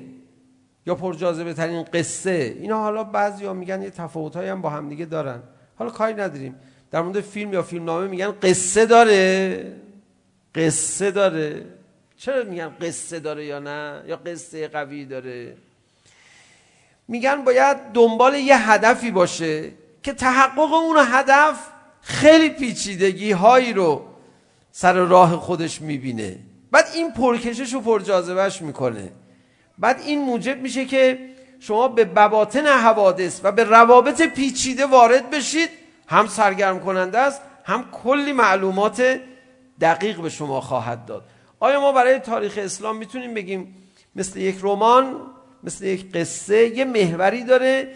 یا 0.86 0.94
پرجاذبه 0.94 1.54
ترین 1.54 1.82
قصه. 1.82 2.56
اینا 2.60 2.78
حالا 2.78 3.04
بعضیا 3.04 3.52
میگن 3.52 3.82
یه 3.82 3.90
تفاوتایی 3.90 4.48
هم 4.48 4.62
با 4.62 4.70
هم 4.70 4.88
دیگه 4.88 5.04
دارن. 5.04 5.42
حالا 5.76 5.90
کاری 5.90 6.14
نداریم. 6.14 6.56
در 6.90 7.02
مورد 7.02 7.20
فیلم 7.20 7.52
یا 7.52 7.62
فیلمنامه 7.62 8.06
میگن 8.06 8.30
قصه 8.42 8.86
داره. 8.86 9.72
قصه 10.54 11.10
داره. 11.10 11.66
چرا 12.16 12.44
میگن 12.44 12.68
قصه 12.80 13.20
داره 13.20 13.44
یا 13.44 13.58
نه؟ 13.58 14.02
یا 14.06 14.16
قصه 14.16 14.68
قوی 14.68 15.04
داره؟ 15.04 15.56
میگن 17.08 17.44
باید 17.44 17.76
دنبال 17.94 18.34
یه 18.34 18.70
هدفی 18.70 19.10
باشه 19.10 19.70
که 20.02 20.12
تحقق 20.12 20.72
اون 20.72 20.96
هدف 21.00 21.68
خیلی 22.00 22.48
پیچیدگی 22.48 23.32
هایی 23.32 23.72
رو 23.72 24.04
سر 24.72 24.92
راه 24.92 25.36
خودش 25.36 25.80
میبینه. 25.80 26.38
بعد 26.70 26.84
این 26.94 27.12
پرکشش 27.12 27.74
و 27.74 27.80
پرجاذبهش 27.80 28.62
میکنه. 28.62 29.12
بعد 29.78 30.00
این 30.00 30.20
موجب 30.20 30.62
میشه 30.62 30.84
که 30.84 31.18
شما 31.60 31.88
به 31.88 32.04
بباطن 32.04 32.66
حوادث 32.66 33.40
و 33.42 33.52
به 33.52 33.64
روابط 33.64 34.22
پیچیده 34.22 34.86
وارد 34.86 35.30
بشید. 35.30 35.68
هم 36.06 36.26
سرگرم 36.26 36.80
کننده 36.80 37.18
است 37.18 37.42
هم 37.64 37.84
کلی 37.90 38.32
معلومات 38.32 39.20
دقیق 39.80 40.20
به 40.20 40.28
شما 40.28 40.60
خواهد 40.60 41.04
داد. 41.04 41.24
آیا 41.60 41.80
ما 41.80 41.92
برای 41.92 42.18
تاریخ 42.18 42.58
اسلام 42.58 42.96
میتونیم 42.96 43.34
بگیم 43.34 43.74
مثل 44.16 44.40
یک 44.40 44.56
رمان 44.62 45.20
مثل 45.62 45.84
یک 45.84 46.12
قصه 46.12 46.76
یه 46.76 46.84
محوری 46.84 47.44
داره 47.44 47.88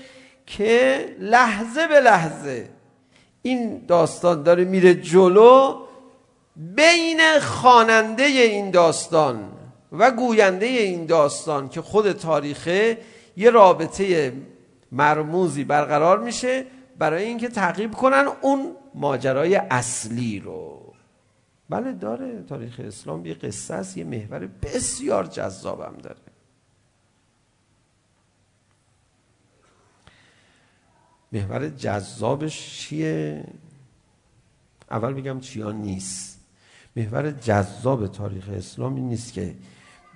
که 0.46 1.04
لحظه 1.18 1.86
به 1.86 2.00
لحظه 2.00 2.68
این 3.42 3.86
داستان 3.86 4.42
داره 4.42 4.64
میره 4.64 4.94
جلو 4.94 5.80
بین 6.56 7.20
خواننده 7.40 8.22
این 8.22 8.70
داستان. 8.70 9.57
و 9.92 10.10
گوینده 10.10 10.66
این 10.66 11.06
داستان 11.06 11.68
که 11.68 11.82
خود 11.82 12.12
تاریخه 12.12 12.98
یه 13.36 13.50
رابطه 13.50 14.32
مرموزی 14.92 15.64
برقرار 15.64 16.18
میشه 16.18 16.64
برای 16.98 17.24
اینکه 17.24 17.48
تعقیب 17.48 17.94
کنن 17.94 18.26
اون 18.42 18.76
ماجرای 18.94 19.56
اصلی 19.56 20.40
رو. 20.40 20.94
بله 21.70 21.92
داره. 21.92 22.42
تاریخ 22.42 22.80
اسلام 22.84 23.26
یه 23.26 23.34
قصه 23.34 23.74
است 23.74 23.96
یه 23.96 24.04
محور 24.04 24.46
بسیار 24.46 25.26
جذابم 25.26 25.94
داره. 26.02 26.16
محور 31.32 31.68
جذابش 31.68 32.78
چیه؟ 32.78 33.44
اول 34.90 35.14
بگم 35.14 35.40
چیا 35.40 35.72
نیست. 35.72 36.40
محور 36.96 37.30
جذاب 37.30 38.06
تاریخ 38.06 38.48
اسلام 38.48 38.94
این 38.94 39.08
نیست 39.08 39.32
که 39.32 39.54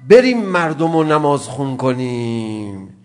بریم 0.09 0.45
مردم 0.45 0.93
رو 0.93 1.05
نماز 1.05 1.49
خون 1.49 1.77
کنیم. 1.77 3.05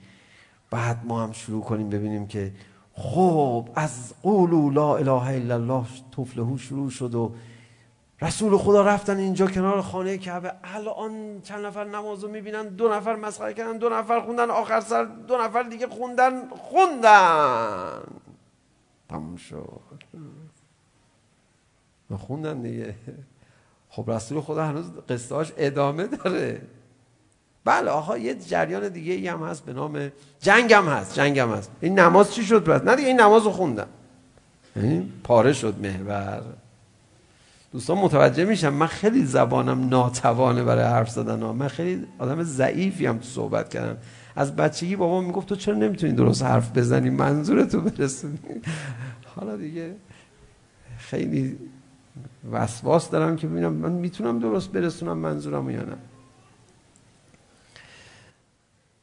بعد 0.72 1.06
ما 1.06 1.24
هم 1.24 1.32
شروع 1.32 1.64
کنیم 1.64 1.90
ببینیم 1.90 2.28
که 2.28 2.52
خب 2.94 3.70
از 3.76 4.14
قولو 4.24 4.70
لا 4.70 4.98
اله 4.98 5.28
الا 5.28 5.56
الله 5.56 5.86
تفلهو 6.18 6.58
شروع 6.58 6.90
شد 6.90 7.16
و 7.16 7.32
رسول 8.22 8.58
خدا 8.58 8.86
رفتن 8.86 9.18
اینجا 9.18 9.48
کنار 9.48 9.82
خانه 9.82 10.18
کعبه. 10.18 10.54
الان 10.64 11.42
چند 11.42 11.66
نفر 11.66 11.84
نماز 11.84 12.24
رو 12.24 12.30
میبینن؟ 12.30 12.68
دو 12.68 12.88
نفر 12.88 13.16
مسخره 13.16 13.54
کردن 13.54 13.78
دو 13.78 13.90
نفر 13.90 14.22
خوندن 14.22 14.50
آخر 14.50 14.80
سر 14.80 15.04
دو 15.04 15.38
نفر 15.38 15.64
دیگه 15.64 15.88
خوندن 15.88 16.50
خوندن. 16.50 18.02
تموم 19.10 19.36
شد. 19.36 19.82
خوندن 22.18 22.62
دیگه. 22.62 22.96
خب 23.90 24.12
رسول 24.12 24.42
خدا 24.42 24.66
هنوز 24.66 24.92
قصه 25.10 25.54
ادامه 25.58 26.08
داره. 26.08 26.62
بله 27.68 27.92
آها 27.92 28.18
یه 28.18 28.36
جریان 28.36 28.90
دیگه 28.90 29.14
ای 29.14 29.28
هم 29.28 29.44
هست 29.44 29.66
به 29.66 29.74
نام 29.74 30.12
جنگ 30.40 30.74
هم 30.74 30.88
هست 30.88 31.14
جنگ 31.14 31.40
هم 31.40 31.50
هست. 31.50 31.72
این 31.82 32.00
نماز 32.00 32.34
چی 32.34 32.44
شد 32.44 32.64
پس؟ 32.64 32.82
نه 32.82 32.96
دیگه 32.96 33.08
این 33.08 33.22
نماز 33.22 33.44
رو 33.44 33.52
خوندم. 33.52 33.88
پاره 35.24 35.54
شد 35.54 35.76
محور. 35.80 36.42
دوستان 37.72 37.98
متوجه 37.98 38.46
میشم 38.46 38.74
من 38.74 38.88
خیلی 38.88 39.26
زبانم 39.26 39.90
ناتوانه 39.90 40.64
برای 40.64 40.84
حرف 40.84 41.10
زدن 41.10 41.42
ها. 41.42 41.54
من 41.54 41.68
خیلی 41.68 42.06
آدم 42.20 42.44
ضعیفی 42.44 43.06
هم 43.06 43.18
تو 43.18 43.26
صحبت 43.26 43.70
کردم. 43.70 43.98
از 44.36 44.56
بچگی 44.56 44.96
بابا 44.96 45.22
میگفت 45.22 45.50
تو 45.50 45.56
چرا 45.56 45.76
نمیتونی 45.76 46.14
درست 46.14 46.44
حرف 46.44 46.78
بزنی؟ 46.78 47.10
منظورتو 47.10 47.82
برسونی 47.82 48.40
حالا 49.36 49.56
دیگه 49.56 49.96
خیلی 50.98 51.58
وسواس 52.52 53.10
دارم 53.10 53.36
که 53.36 53.48
ببینم 53.48 53.74
من 53.74 53.92
میتونم 53.92 54.40
درست 54.40 54.72
برسونم 54.72 55.18
منظورم 55.18 55.70
یا 55.70 55.84
نه. 55.84 55.98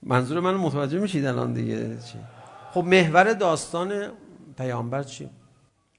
منظور 0.07 0.41
من 0.41 0.55
متوجه 0.55 0.99
میشید 0.99 1.27
الان 1.27 1.53
دیگه 1.53 1.79
چی؟ 1.79 2.19
خب 2.75 2.85
محور 2.85 3.33
داستان 3.33 3.93
پیامبر 4.59 5.03
چی؟ 5.03 5.29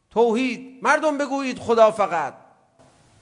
توحید. 0.10 0.62
مردم 0.82 1.18
بگویید 1.18 1.60
خدا 1.60 1.92
فقط. 1.92 2.34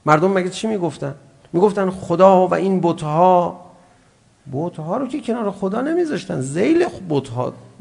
مردم 0.05 0.31
مگه 0.31 0.49
چی 0.49 0.67
میگفتن؟ 0.67 1.15
میگفتن 1.53 1.89
خدا 1.89 2.47
و 2.47 2.53
این 2.53 2.81
بت 2.81 3.01
ها 3.01 4.97
رو 4.97 5.07
که 5.07 5.21
کنار 5.21 5.51
خدا 5.51 5.81
نمیذاشتن. 5.81 6.41
ذیل 6.41 6.85
بت 7.09 7.27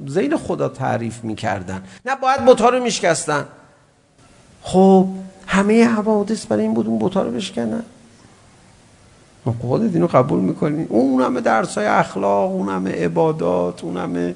ذیل 0.08 0.36
خدا 0.36 0.68
تعریف 0.68 1.24
میکردن. 1.24 1.84
نه 2.06 2.16
باید 2.16 2.44
بت 2.44 2.60
رو 2.60 2.82
میشکستن. 2.82 3.46
خب 4.62 5.06
همه 5.46 5.84
حوادث 5.84 6.46
برای 6.46 6.62
این 6.62 6.74
بود 6.74 6.86
اون 6.86 6.98
بت 6.98 7.16
رو 7.16 7.30
بشکنن. 7.30 7.82
ما 9.46 9.54
خود 9.60 9.82
اینو 9.82 10.06
قبول 10.06 10.40
میکنی 10.40 10.86
اون 10.88 11.22
همه 11.22 11.40
درس 11.40 11.78
های 11.78 11.86
اخلاق 11.86 12.50
اون 12.50 12.68
همه 12.68 13.04
عبادات 13.04 13.84
اون 13.84 13.96
همه 13.96 14.34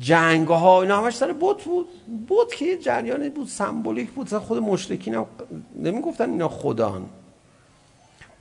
جنگ 0.00 0.48
ها 0.48 0.82
اینا 0.82 1.02
همش 1.02 1.16
سر 1.16 1.34
بت 1.40 1.64
بود 1.64 1.86
بوت 2.28 2.54
که 2.54 2.76
جریان 2.76 3.28
بود 3.28 3.48
سمبولیک 3.48 4.10
بود 4.10 4.26
سر 4.26 4.38
خود 4.38 4.58
مشرکین 4.58 5.14
هم 5.14 5.26
نمیگفتن 5.82 6.30
اینا 6.30 6.48
خدان 6.48 7.06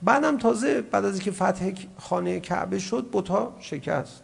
بعدم 0.01 0.37
تازه 0.37 0.81
بعد 0.81 1.05
از 1.05 1.13
اینکه 1.13 1.31
فتح 1.31 1.71
خانه 1.97 2.39
کعبه 2.39 2.79
شد 2.79 3.05
بوت 3.11 3.29
ها 3.29 3.53
شکست 3.59 4.23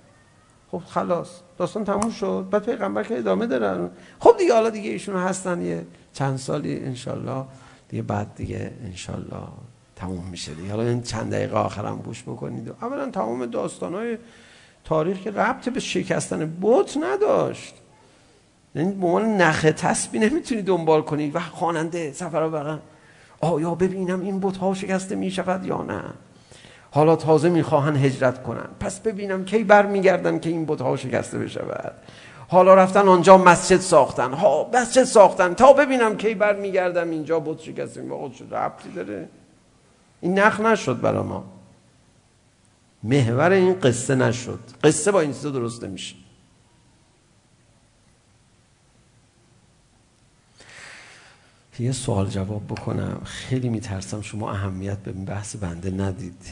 خب 0.72 0.82
خلاص 0.88 1.30
داستان 1.58 1.84
تموم 1.84 2.10
شد 2.10 2.48
بعد 2.52 2.66
پیغمبر 2.66 3.04
که 3.04 3.18
ادامه 3.18 3.48
دارن 3.48 3.90
خب 4.20 4.36
دیگه 4.40 4.54
حالا 4.54 4.70
دیگه 4.70 4.90
ایشون 4.90 5.16
هستن 5.16 5.62
یه 5.62 5.86
چند 6.14 6.38
سالی 6.38 6.80
ان 6.80 7.46
دیگه 7.90 8.04
بعد 8.04 8.36
دیگه 8.36 8.74
ان 8.84 8.94
تموم 10.02 10.26
میشه 10.32 10.54
دیگه 10.54 10.72
حالا 10.72 10.84
این 10.84 11.02
چند 11.02 11.32
دقیقه 11.32 11.58
آخرم 11.58 11.98
گوش 11.98 12.24
بکنید 12.24 12.74
اولا 12.82 13.12
تمام 13.12 13.46
داستانهای 13.46 14.18
تاریخ 14.84 15.18
که 15.18 15.32
ربط 15.32 15.70
به 15.70 15.80
شکستن 15.80 16.58
بت 16.62 16.98
نداشت 17.02 17.74
یعنی 18.76 18.92
به 18.92 19.08
عنوان 19.08 19.38
نخ 19.38 19.62
تسبی 19.62 20.20
نمیتونی 20.20 20.62
دنبال 20.62 21.02
کنی 21.02 21.30
و 21.30 21.40
خواننده 21.40 22.12
سفر 22.12 22.50
بقا 22.50 22.80
آیا 23.42 23.76
ببینم 23.76 24.22
این 24.22 24.40
بت 24.40 24.58
ها 24.58 24.74
شکسته 24.74 25.16
میشود 25.16 25.66
یا 25.66 25.82
نه 25.82 26.04
حالا 26.92 27.16
تازه 27.16 27.50
میخواهن 27.50 27.96
هجرت 27.96 28.44
کنن 28.44 28.70
پس 28.80 29.00
ببینم 29.00 29.46
کی 29.46 29.64
برمیگردن 29.64 30.40
که 30.40 30.50
این 30.50 30.66
بت 30.66 30.82
ها 30.82 30.98
شکسته 30.98 31.40
بشود 31.40 31.94
حالا 32.48 32.76
رفتن 32.76 33.08
آنجا 33.08 33.38
مسجد 33.38 33.80
ساختن 33.80 34.34
ها 34.34 34.70
مسجد 34.74 35.04
ساختن 35.04 35.54
تا 35.54 35.74
ببینم 35.74 36.18
کی 36.18 36.34
برمیگردم 36.34 37.10
اینجا 37.10 37.40
بت 37.40 37.60
شکسته 37.60 38.02
ما 38.02 38.32
شد 38.40 38.54
ربطی 38.54 38.90
داره 38.90 39.28
این 40.22 40.40
نخ 40.40 40.60
نشد 40.60 41.02
برا 41.02 41.24
ما 41.24 41.44
محور 43.04 43.52
این 43.52 43.80
قصه 43.80 44.16
نشد 44.16 44.60
قصه 44.84 45.12
با 45.12 45.22
این 45.22 45.34
چیزا 45.34 45.50
درست 45.50 45.84
نمیشه 45.84 46.16
یه 51.80 51.92
سوال 51.92 52.28
جواب 52.28 52.68
بکنم 52.68 53.22
خیلی 53.24 53.70
میترسم 53.70 54.22
شما 54.22 54.52
اهمیت 54.52 54.98
به 54.98 55.12
این 55.12 55.26
بحث 55.26 55.56
بنده 55.56 55.92
ندید 55.92 56.46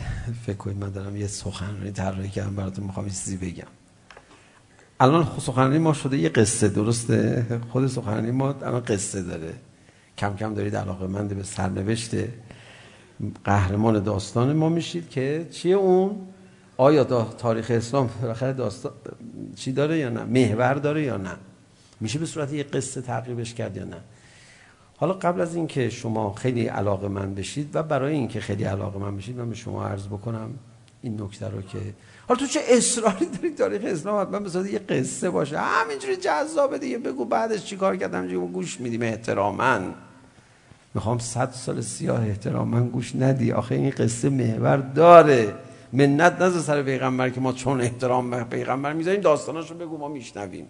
فکر 0.45 0.57
کنید 0.57 0.77
من 0.77 0.89
دارم 0.89 1.17
یه 1.17 1.27
سخنرانی 1.27 1.91
طراحی 1.91 2.29
کردم 2.29 2.55
براتون 2.55 2.85
میخوام 2.85 3.05
یه 3.05 3.11
چیزی 3.11 3.37
بگم 3.37 3.67
الان 4.99 5.27
سخنرانی 5.39 5.77
ما 5.77 5.93
شده 5.93 6.17
یه 6.17 6.29
قصه 6.29 6.67
درسته 6.67 7.45
خود 7.69 7.87
سخنرانی 7.87 8.31
ما 8.31 8.49
الان 8.49 8.83
قصه 8.83 9.21
داره 9.21 9.53
کم 10.17 10.35
کم 10.35 10.53
دارید 10.53 10.75
علاقه 10.75 11.07
مند 11.07 11.35
به 11.35 11.43
سرنوشت 11.43 12.11
قهرمان 13.43 14.03
داستان 14.03 14.53
ما 14.53 14.69
میشید 14.69 15.09
که 15.09 15.47
چیه 15.51 15.75
اون 15.75 16.15
آیا 16.77 17.03
دا 17.03 17.23
تاریخ 17.23 17.71
اسلام 17.71 18.09
بالاخره 18.21 18.53
داستان 18.53 18.91
چی 19.55 19.71
داره 19.71 19.97
یا 19.97 20.09
نه 20.09 20.23
محور 20.23 20.73
داره 20.73 21.03
یا 21.03 21.17
نه 21.17 21.35
میشه 21.99 22.19
به 22.19 22.25
صورت 22.25 22.53
یه 22.53 22.63
قصه 22.63 23.01
تعقیبش 23.01 23.53
کرد 23.53 23.77
یا 23.77 23.83
نه 23.83 23.97
حالا 24.97 25.13
قبل 25.13 25.41
از 25.41 25.55
اینکه 25.55 25.89
شما 25.89 26.33
خیلی 26.33 26.67
علاقه 26.67 27.07
من 27.07 27.35
بشید 27.35 27.69
و 27.73 27.83
برای 27.83 28.13
اینکه 28.13 28.39
خیلی 28.39 28.63
علاقه 28.63 28.99
من 28.99 29.17
بشید 29.17 29.37
من 29.37 29.49
به 29.49 29.55
شما 29.55 29.85
عرض 29.85 30.07
بکنم 30.07 30.49
این 31.01 31.21
نکته 31.21 31.47
رو 31.47 31.61
که 31.61 31.77
حالا 32.27 32.39
تو 32.39 32.47
چه 32.47 32.59
اصراری 32.69 33.25
داری 33.25 33.53
تاریخ 33.53 33.81
اسلام 33.85 34.21
حتما 34.21 34.39
به 34.39 34.49
صورت 34.49 34.73
یه 34.73 34.79
قصه 34.79 35.29
باشه 35.29 35.59
همینجوری 35.59 36.15
جذابه 36.15 36.77
دیگه 36.77 36.97
بگو 36.97 37.25
بعدش 37.25 37.65
چیکار 37.65 37.95
کردم 37.95 38.27
گوش 38.27 38.79
میدیم 38.79 39.01
احتراماً 39.01 39.79
میخوام 40.93 41.19
صد 41.19 41.51
سال 41.51 41.81
سیاه 41.81 42.27
احترام 42.27 42.67
من 42.67 42.89
گوش 42.89 43.15
ندی 43.15 43.51
آخه 43.51 43.75
این 43.75 43.89
قصه 43.89 44.29
محور 44.29 44.77
داره 44.77 45.55
منت 45.93 46.41
نزد 46.41 46.59
سر 46.59 46.83
پیغمبر 46.83 47.29
که 47.29 47.41
ما 47.41 47.53
چون 47.53 47.81
احترام 47.81 48.29
به 48.29 48.43
پیغمبر 48.43 48.93
میذاریم 48.93 49.21
داستاناشو 49.21 49.75
بگو 49.75 49.97
ما 49.97 50.07
میشنویم 50.07 50.69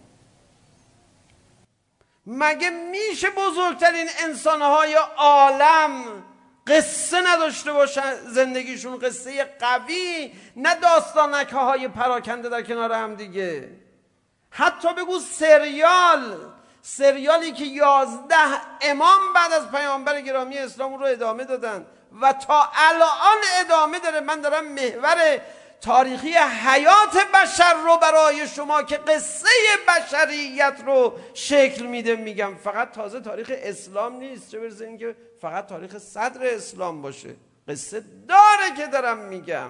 مگه 2.28 2.70
میشه 2.70 3.28
بزرگترین 3.30 4.08
انسانهای 4.24 4.96
عالم 5.18 5.92
قصه 6.68 7.18
نداشته 7.28 7.74
باشن 7.74 8.14
زندگیشون 8.34 9.00
قصه 9.00 9.44
قوی 9.60 10.32
نه 10.56 10.76
داستانک 10.76 11.50
های 11.50 11.88
پراکنده 11.88 12.50
در 12.50 12.62
کنار 12.62 12.92
هم 12.92 13.16
دیگه 13.16 13.70
حتی 14.50 14.88
بگو 14.98 15.20
سریال 15.20 16.36
سریالی 16.82 17.52
که 17.52 17.66
یازده 17.66 18.36
امام 18.82 19.34
بعد 19.36 19.54
از 19.54 19.72
پیامبر 19.72 20.22
گرامی 20.22 20.58
اسلام 20.58 20.94
رو 20.94 21.06
ادامه 21.06 21.44
دادن 21.44 21.86
و 22.22 22.34
تا 22.34 22.70
الان 22.76 23.38
ادامه 23.60 24.00
داره 24.00 24.20
من 24.20 24.42
دارم 24.42 24.68
محور 24.68 25.42
تاریخی 25.82 26.34
حیات 26.34 27.28
بشر 27.34 27.74
رو 27.74 27.98
برای 27.98 28.48
شما 28.48 28.84
که 28.84 28.98
قصه 28.98 29.48
بشریت 29.88 30.82
رو 30.86 31.14
شکل 31.34 31.86
میده 31.86 32.16
میگم 32.16 32.56
فقط 32.56 32.92
تازه 32.92 33.20
تاریخ 33.20 33.52
اسلام 33.56 34.16
نیست 34.16 34.52
چه 34.52 34.60
برسه 34.60 34.86
اینکه 34.86 35.16
فقط 35.42 35.68
تاریخ 35.68 35.98
صدر 35.98 36.56
اسلام 36.56 37.02
باشه 37.02 37.36
قصه 37.68 38.04
داره 38.28 38.76
که 38.78 38.88
دارم 38.88 39.18
میگم 39.18 39.70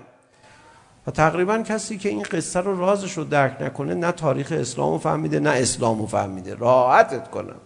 و 1.07 1.11
تقریبا 1.11 1.57
کسی 1.57 1.97
که 1.97 2.09
این 2.09 2.23
قصه 2.23 2.59
رو 2.59 2.79
رازش 2.79 3.13
رو 3.17 3.23
درک 3.23 3.61
نکنه 3.61 3.93
نه 3.93 4.11
تاریخ 4.11 4.51
اسلام 4.51 4.91
رو 4.91 4.97
فهمیده 4.97 5.39
نه 5.39 5.49
اسلام 5.49 5.99
رو 5.99 6.07
فهمیده 6.07 6.55
راحتت 6.55 7.31
کنم 7.31 7.59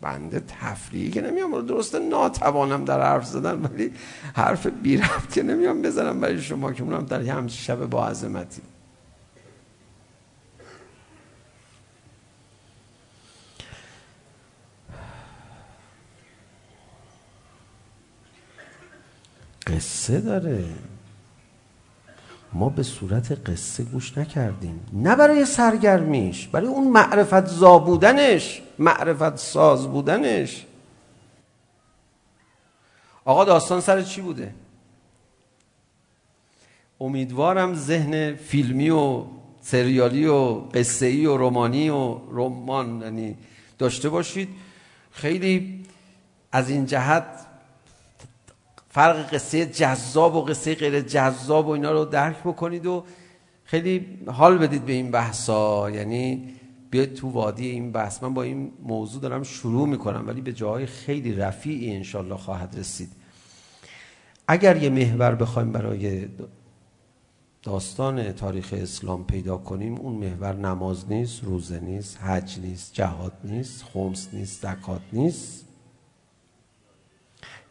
بنده 0.00 0.42
تفریحی 0.60 1.10
که 1.10 1.20
نمیام 1.20 1.66
درسته 1.66 1.98
ناتوانم 1.98 2.84
در 2.84 3.02
حرف 3.02 3.26
زدن 3.26 3.62
ولی 3.62 3.92
حرف 4.34 4.66
بی 4.66 4.96
رفت 4.96 5.32
که 5.32 5.42
نمیام 5.42 5.82
بزنم 5.82 6.20
برای 6.20 6.42
شما 6.42 6.72
که 6.72 6.82
اونم 6.82 7.06
در 7.06 7.22
هم 7.22 7.48
شب 7.48 7.86
با 7.86 8.06
عظمتی 8.06 8.62
قصه 19.66 20.20
داره. 20.20 20.64
ما 22.52 22.68
به 22.68 22.82
صورت 22.82 23.48
قصه 23.50 23.84
گوش 23.84 24.18
نکردیم. 24.18 24.86
نه 24.92 25.16
برای 25.16 25.44
سرگرمیش 25.44 26.46
برای 26.46 26.66
اون 26.66 26.88
معرفت 26.88 27.46
زا 27.46 27.78
بودنش 27.78 28.62
معرفت 28.78 29.36
ساز 29.36 29.86
بودنش. 29.86 30.66
آقا 33.24 33.44
داستان 33.44 33.80
سر 33.80 34.02
چی 34.02 34.20
بوده؟ 34.20 34.54
امیدوارم 37.00 37.74
ذهن 37.74 38.34
فیلمی 38.34 38.90
و 38.90 39.24
سریالی 39.60 40.26
و 40.26 40.54
قصه 40.74 41.06
ای 41.06 41.26
و 41.26 41.36
رومانی 41.36 41.88
و 41.88 42.18
رمان 42.30 43.00
یعنی 43.02 43.36
داشته 43.78 44.08
باشید. 44.08 44.48
خیلی 45.10 45.84
از 46.52 46.70
این 46.70 46.86
جهت 46.86 47.24
فرق 48.94 49.34
قصه 49.34 49.66
جذاب 49.66 50.36
و 50.36 50.42
قصه 50.42 50.74
غیر 50.74 51.00
جذاب 51.00 51.66
و 51.66 51.70
اینا 51.70 51.92
رو 51.92 52.04
درک 52.04 52.38
بکنید 52.38 52.86
و 52.86 53.04
خیلی 53.64 54.18
حال 54.26 54.58
بدید 54.58 54.84
به 54.84 54.92
این 54.92 55.10
بحثا. 55.10 55.90
یعنی 55.90 56.54
بیاید 56.90 57.14
تو 57.14 57.30
وادی 57.30 57.68
این 57.68 57.92
بحث. 57.92 58.22
من 58.22 58.34
با 58.34 58.42
این 58.42 58.72
موضوع 58.82 59.22
دارم 59.22 59.42
شروع 59.42 59.88
میکنم 59.88 60.24
ولی 60.26 60.40
به 60.40 60.52
جاهای 60.52 60.86
خیلی 60.86 61.32
رفیعی 61.32 61.96
انشالله 61.96 62.36
خواهد 62.36 62.74
رسید. 62.78 63.08
اگر 64.48 64.82
یه 64.82 64.88
محور 64.88 65.34
بخوایم 65.34 65.72
برای 65.72 66.28
داستان 67.62 68.32
تاریخ 68.32 68.74
اسلام 68.76 69.24
پیدا 69.24 69.56
کنیم 69.56 69.98
اون 69.98 70.14
محور 70.14 70.52
نماز 70.52 71.12
نیست 71.12 71.44
روزه 71.44 71.80
نیست 71.80 72.18
حج 72.20 72.58
نیست 72.58 72.94
جهاد 72.94 73.32
نیست 73.44 73.84
خمس 73.84 74.28
نیست 74.32 74.62
زکات 74.62 75.02
نیست. 75.12 75.63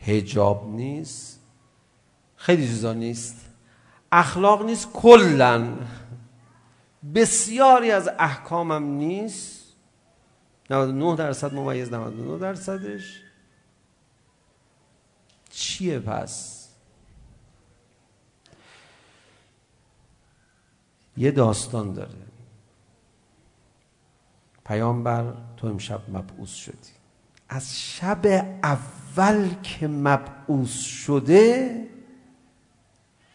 هجاب 0.05 0.69
نیست 0.69 1.39
خیلی 2.35 2.67
چیزا 2.67 2.93
نیست 2.93 3.45
اخلاق 4.11 4.65
نیست 4.65 4.91
کلا 4.93 5.77
بسیاری 7.15 7.91
از 7.91 8.09
احکامم 8.19 8.83
نیست 8.83 9.63
99 10.69 11.15
درصد 11.15 11.53
ممیز 11.53 11.93
99 11.93 12.39
درصدش 12.39 13.21
چیه 15.49 15.99
پس 15.99 16.63
یه 21.17 21.31
داستان 21.31 21.93
داره 21.93 22.09
پیامبر 24.65 25.33
تو 25.57 25.67
امشب 25.67 26.01
مبعوث 26.09 26.53
شدی 26.53 26.91
از 27.49 27.79
شب 27.79 28.25
اول 28.63 29.02
اول 29.17 29.55
که 29.63 29.87
مبعوث 29.87 30.79
شده 30.79 31.89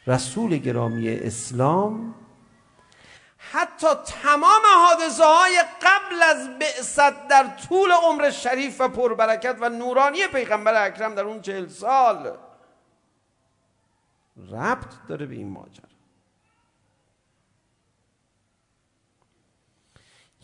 رسول 0.07 0.57
گرامی 0.57 1.09
اسلام 1.09 2.15
حتی 3.39 3.87
تمام 4.07 4.63
حادثه 4.87 5.25
های 5.25 5.63
قبل 5.83 6.23
از 6.23 6.59
بعثت 6.59 7.29
در 7.29 7.57
طول 7.69 7.91
عمر 7.93 8.31
شریف 8.31 8.81
و 8.81 8.89
پربرکت 8.89 9.57
و 9.61 9.69
نورانی 9.69 10.27
پیغمبر 10.33 10.87
اکرم 10.87 11.15
در 11.15 11.23
اون 11.23 11.41
چهل 11.41 11.69
سال 11.69 12.39
ربط 14.51 15.07
داره 15.09 15.27
به 15.27 15.35
این 15.35 15.49
ماجرا 15.49 15.89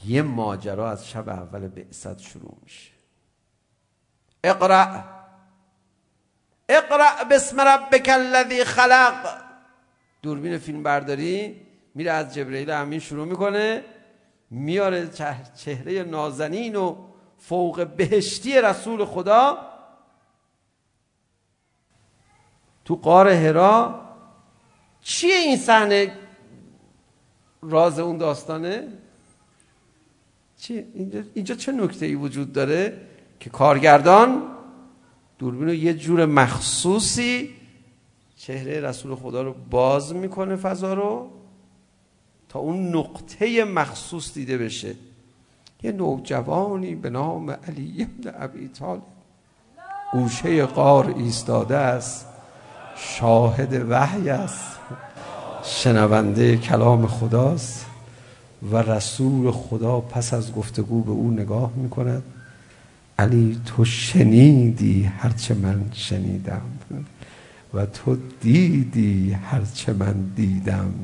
یه 0.05 0.23
ماجرا 0.23 0.91
از 0.91 1.09
شب 1.09 1.29
اول 1.29 1.69
بعثت 1.69 2.19
شروع 2.19 2.57
میشه 2.63 2.91
اقرأ 4.45 5.24
اقرأ 6.69 7.25
بسم 7.25 7.61
ربك 7.61 8.09
الذی 8.09 8.65
خلق. 8.65 9.45
دوربین 10.23 10.59
فیلم 10.59 10.83
برداری 10.83 11.61
میره 11.95 12.11
از 12.11 12.35
جبرئیل 12.35 12.71
امین 12.71 13.01
شروع 13.01 13.27
میکنه 13.27 13.85
میاره 14.51 15.11
چهره 15.57 16.03
نازنین 16.03 16.77
و 16.77 16.97
فوق 17.39 17.87
بهشتی 17.87 18.61
رسول 18.61 19.05
خدا. 19.05 19.59
تو 22.85 22.97
قار 22.97 23.29
هرا 23.29 24.01
چیه 25.01 25.35
این 25.35 25.57
صحنه؟ 25.57 26.19
راز 27.63 27.99
اون 27.99 28.19
داستانه؟ 28.19 28.89
چی 30.59 30.75
اینجا 30.95 31.23
اینجا 31.35 31.55
چه 31.55 31.73
نکته 31.73 32.07
ای 32.07 32.15
وجود 32.15 32.53
داره 32.53 33.01
که 33.41 33.51
کارگردان 33.51 34.54
دوربین 35.45 35.69
رو 35.69 35.75
یه 35.75 35.95
جور 35.95 36.27
مخصوصی 36.27 37.49
چهره 38.37 38.81
رسول 38.81 39.15
خدا 39.15 39.43
رو 39.43 39.55
باز 39.71 40.15
میکنه 40.15 40.57
فضا 40.57 40.95
رو 40.95 41.31
تا 42.49 42.59
اون 42.59 42.97
نقطه 42.97 43.65
مخصوص 43.65 44.35
دیده 44.35 44.59
بشه. 44.59 44.95
یه 45.83 45.93
نوجوانی 45.93 46.95
به 46.95 47.11
نام 47.11 47.51
علی 47.51 47.95
ابن 48.03 48.35
ابی 48.39 48.69
طالب. 48.69 49.03
گوشه 50.13 50.65
قار 50.65 51.15
ایستاده 51.17 51.77
است. 51.77 52.27
شاهد 52.97 53.87
وحی 53.91 54.29
است. 54.29 54.79
شنونده 55.65 56.57
کلام 56.57 57.07
خداست. 57.07 57.87
و 58.73 58.77
رسول 58.77 59.51
خدا 59.51 60.01
پس 60.01 60.35
از 60.35 60.55
گفتگو 60.55 61.03
به 61.03 61.11
او 61.11 61.31
نگاه 61.31 61.71
میکند. 61.77 62.23
علی 63.19 63.61
تو 63.67 63.85
شنیدی 63.85 65.05
هرچه 65.05 65.55
من 65.55 65.91
شنیدم 65.93 66.63
و 67.75 67.87
تو 67.87 68.17
دیدی 68.41 69.33
هرچه 69.33 69.93
من 69.93 70.33
دیدم 70.37 70.95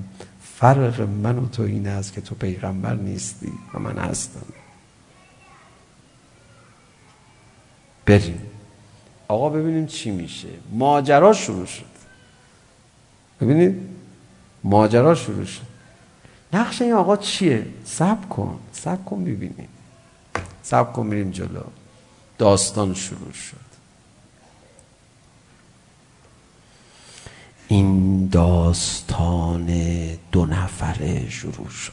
فرق 0.43 1.01
من 1.01 1.39
و 1.39 1.49
تو 1.49 1.63
این 1.63 1.89
است 1.89 2.13
که 2.13 2.21
تو 2.21 2.35
پیغمبر 2.35 2.95
نیستی 2.95 3.53
و 3.75 3.79
من 3.79 3.99
هستم 3.99 4.47
بریم 8.07 8.41
آقا 9.29 9.49
ببینیم 9.49 9.87
چی 9.87 10.11
میشه 10.11 10.49
ماجرا 10.73 11.33
شروع 11.33 11.67
شد 11.67 11.85
ببینید 13.41 13.77
ماجرا 14.65 15.15
شروع 15.15 15.45
شد 15.45 15.71
نقش 16.53 16.83
این 16.83 16.93
آقا 16.93 17.17
چیه 17.17 17.67
سب 17.85 18.29
کن 18.29 18.59
سب 18.73 19.05
کن 19.05 19.25
ببینید 19.25 19.69
سب 20.63 20.93
کن 20.93 21.07
میریم 21.07 21.31
جلو 21.31 21.63
داستان 22.41 22.95
شروع 22.95 23.33
شد 23.33 23.57
این 27.69 28.27
داستان 28.29 29.67
دو 30.33 30.47
نفره 30.47 31.31
شروع 31.31 31.69
شد 31.69 31.93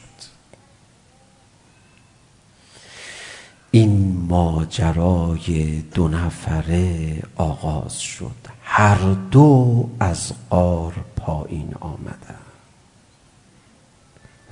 این 3.70 4.24
ماجرای 4.28 5.80
دو 5.80 6.08
نفره 6.08 7.22
آغاز 7.36 8.00
شد 8.00 8.36
هر 8.62 8.98
دو 9.30 9.88
از 10.00 10.32
قار 10.50 10.94
پایین 11.16 11.74
آمده 11.80 12.34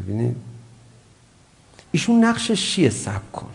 ببینید 0.01 0.37
ایشون 1.93 2.25
نقشش 2.25 2.75
چیه 2.75 2.91
سب 2.91 3.33
کن 3.33 3.51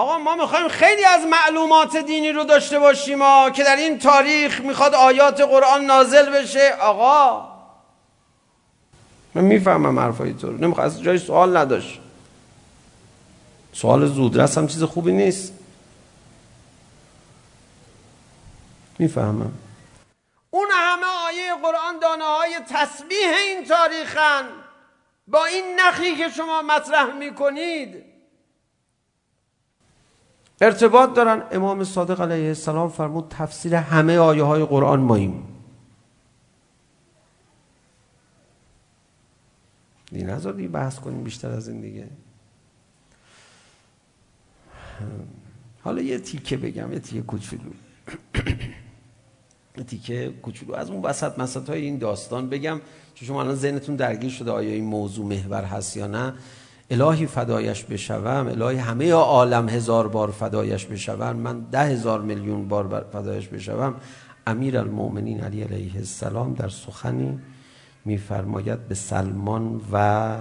آقا 0.00 0.18
ما 0.18 0.36
میخوایم 0.36 0.68
خیلی 0.68 1.04
از 1.04 1.26
معلومات 1.26 1.96
دینی 1.96 2.32
رو 2.32 2.44
داشته 2.44 2.78
باشیم 2.78 3.18
که 3.52 3.64
در 3.64 3.76
این 3.76 3.98
تاریخ 3.98 4.60
میخواد 4.60 4.94
آیات 4.94 5.40
قرآن 5.40 5.84
نازل 5.84 6.30
بشه. 6.30 6.72
آقا 6.80 7.48
من 9.34 9.44
میفهمم 9.44 9.98
حرفای 9.98 10.34
تو 10.34 10.46
رو. 10.46 10.56
نمیخوام 10.58 10.86
از 10.86 11.02
جای 11.02 11.18
سوال 11.18 11.56
نداشت. 11.56 12.00
سوال 13.72 14.06
زودرس 14.06 14.58
هم 14.58 14.66
چیز 14.66 14.82
خوبی 14.82 15.12
نیست. 15.12 15.52
میفهمم. 18.98 19.52
اون 20.50 20.68
همه 20.72 21.06
آیه 21.26 21.54
قرآن 21.62 21.98
دانه 22.02 22.24
های 22.24 22.56
تسبیح 22.70 23.34
این 23.46 23.64
تاریخن. 23.64 24.44
با 25.26 25.44
این 25.44 25.64
نخی 25.80 26.16
که 26.16 26.28
شما 26.28 26.62
مطرح 26.62 27.14
میکنید 27.14 28.09
ارتباط 30.60 31.14
دارن 31.14 31.42
امام 31.52 31.84
صادق 31.84 32.20
علیه 32.20 32.48
السلام 32.48 32.88
فرمود 32.88 33.26
تفسیر 33.30 33.74
همه 33.74 34.18
آیه 34.18 34.42
های 34.42 34.64
قرآن 34.64 35.00
ماییم 35.00 35.46
دین 40.12 40.30
نظر 40.30 40.52
دیگه 40.52 40.68
بحث 40.68 40.98
کنیم 40.98 41.24
بیشتر 41.24 41.50
از 41.50 41.68
این 41.68 41.80
دیگه. 41.80 42.08
حالا 45.82 46.02
یه 46.02 46.18
تیکه 46.18 46.56
بگم 46.56 46.92
یه 46.92 46.98
تیکه 46.98 47.22
کوچولو. 47.22 47.70
یه 49.76 49.84
تیکه 49.84 50.34
کوچولو. 50.42 50.74
از 50.74 50.90
اون 50.90 51.02
وسط 51.02 51.38
مسط 51.38 51.70
های 51.70 51.80
این 51.80 51.98
داستان 51.98 52.48
بگم 52.48 52.80
چون 53.14 53.28
شما 53.28 53.40
الان 53.40 53.54
ذهنتون 53.54 53.96
درگیر 53.96 54.30
شده 54.30 54.50
آیا 54.50 54.70
این 54.70 54.84
موضوع 54.84 55.26
محور 55.26 55.64
هست 55.64 55.96
یا 55.96 56.06
نه. 56.06 56.34
الهی 56.90 57.26
فدایش 57.26 57.84
بشوم 57.84 58.46
الهی 58.46 58.76
همه 58.76 59.12
عالم 59.12 59.68
هزار 59.68 60.08
بار 60.08 60.30
فدایش 60.30 60.86
بشوم 60.86 61.36
من 61.36 61.60
ده 61.60 61.80
هزار 61.80 62.20
میلیون 62.20 62.68
بار 62.68 63.06
فدایش 63.12 63.48
بشوم 63.48 63.94
امیر 64.46 64.78
المؤمنین 64.78 65.40
علی 65.40 65.62
علیه 65.62 65.96
السلام 65.96 66.54
در 66.54 66.68
سخنی 66.68 67.38
میفرماید 68.04 68.88
به 68.88 68.94
سلمان 68.94 69.80
و 69.92 70.36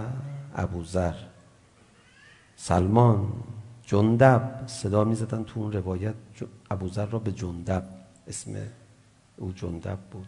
ابوذر 0.56 1.14
سلمان 2.56 3.28
جندب 3.86 4.64
صدا 4.68 5.04
میزدن 5.04 5.44
تو 5.44 5.60
اون 5.60 5.72
روایت 5.72 6.16
ابوذر 6.72 7.06
را 7.06 7.20
به 7.20 7.32
جندب 7.32 7.84
اسم 8.28 8.56
او 9.38 9.52
جندب 9.52 9.98
بود 10.12 10.28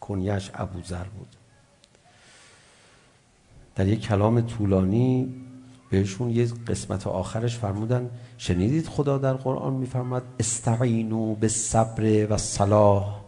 کنیش 0.00 0.50
ابوذر 0.54 1.04
بود 1.04 1.28
در 3.74 3.88
یک 3.88 4.00
کلام 4.00 4.40
طولانی 4.40 5.34
بهشون 5.90 6.30
یه 6.30 6.48
قسمت 6.68 7.06
آخرش 7.06 7.56
فرمودن 7.58 8.10
شنیدید 8.38 8.86
خدا 8.86 9.18
در 9.18 9.32
قرآن 9.32 9.72
میفرماد 9.72 10.22
استعینوا 10.40 11.34
بالصبر 11.34 12.32
و 12.32 12.36
صلاح 12.36 13.20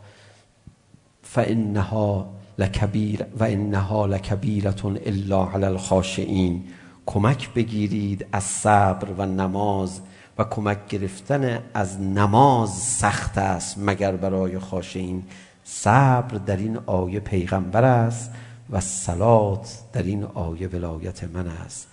فانها 1.22 2.36
لکبیر 2.58 3.24
و 3.38 3.44
انها 3.44 4.06
لکبیره 4.06 4.74
الا 5.06 5.50
علی 5.50 5.64
الخاشعین. 5.64 6.64
کمک 7.06 7.54
بگیرید 7.54 8.26
از 8.32 8.44
صبر 8.44 9.08
و 9.18 9.26
نماز 9.26 10.00
و 10.38 10.44
کمک 10.44 10.88
گرفتن 10.88 11.58
از 11.74 12.00
نماز 12.00 12.70
سخت 12.70 13.38
است 13.38 13.78
مگر 13.78 14.16
برای 14.16 14.58
خاشعین. 14.58 15.22
صبر 15.64 16.38
در 16.38 16.56
این 16.56 16.78
آیه 16.86 17.20
پیغمبر 17.20 17.84
است. 17.84 18.30
و 18.70 18.80
سلات 18.80 19.82
در 19.92 20.02
این 20.02 20.24
آیه 20.24 20.68
ولایت 20.68 21.24
من 21.24 21.46
است 21.46 21.88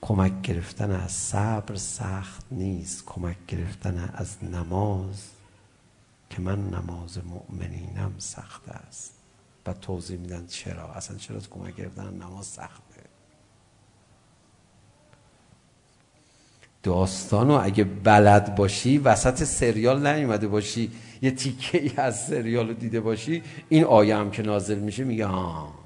کمک 0.00 0.42
گرفتن 0.42 0.90
از 0.90 1.12
صبر 1.12 1.74
سخت 1.74 2.46
نیست 2.50 3.04
کمک 3.06 3.36
گرفتن 3.48 4.10
از 4.14 4.44
نماز 4.44 5.28
که 6.30 6.40
من 6.40 6.70
نماز 6.70 7.18
مؤمنینم 7.18 8.14
سخت 8.18 8.68
است 8.68 9.14
و 9.66 9.72
توضیح 9.72 10.18
میدن 10.18 10.46
چرا 10.46 10.92
اصلا 10.92 11.16
چرا 11.16 11.40
کمک 11.50 11.76
گرفتن 11.76 12.14
نماز 12.14 12.46
سخته 12.46 13.00
داستانو 16.82 17.60
اگه 17.62 17.84
بلد 17.84 18.54
باشی 18.54 18.98
وسط 18.98 19.44
سریال 19.44 20.06
نیومده 20.06 20.48
باشی 20.48 20.92
یه 21.22 21.30
تیکه 21.30 21.82
ای 21.82 21.92
از 21.96 22.26
سریال 22.26 22.68
رو 22.68 22.74
دیده 22.74 23.00
باشی 23.00 23.42
این 23.68 23.84
آیه 23.84 24.16
هم 24.16 24.30
که 24.30 24.42
نازل 24.42 24.78
میشه 24.78 25.04
میگه 25.04 25.26
ها 25.26 25.79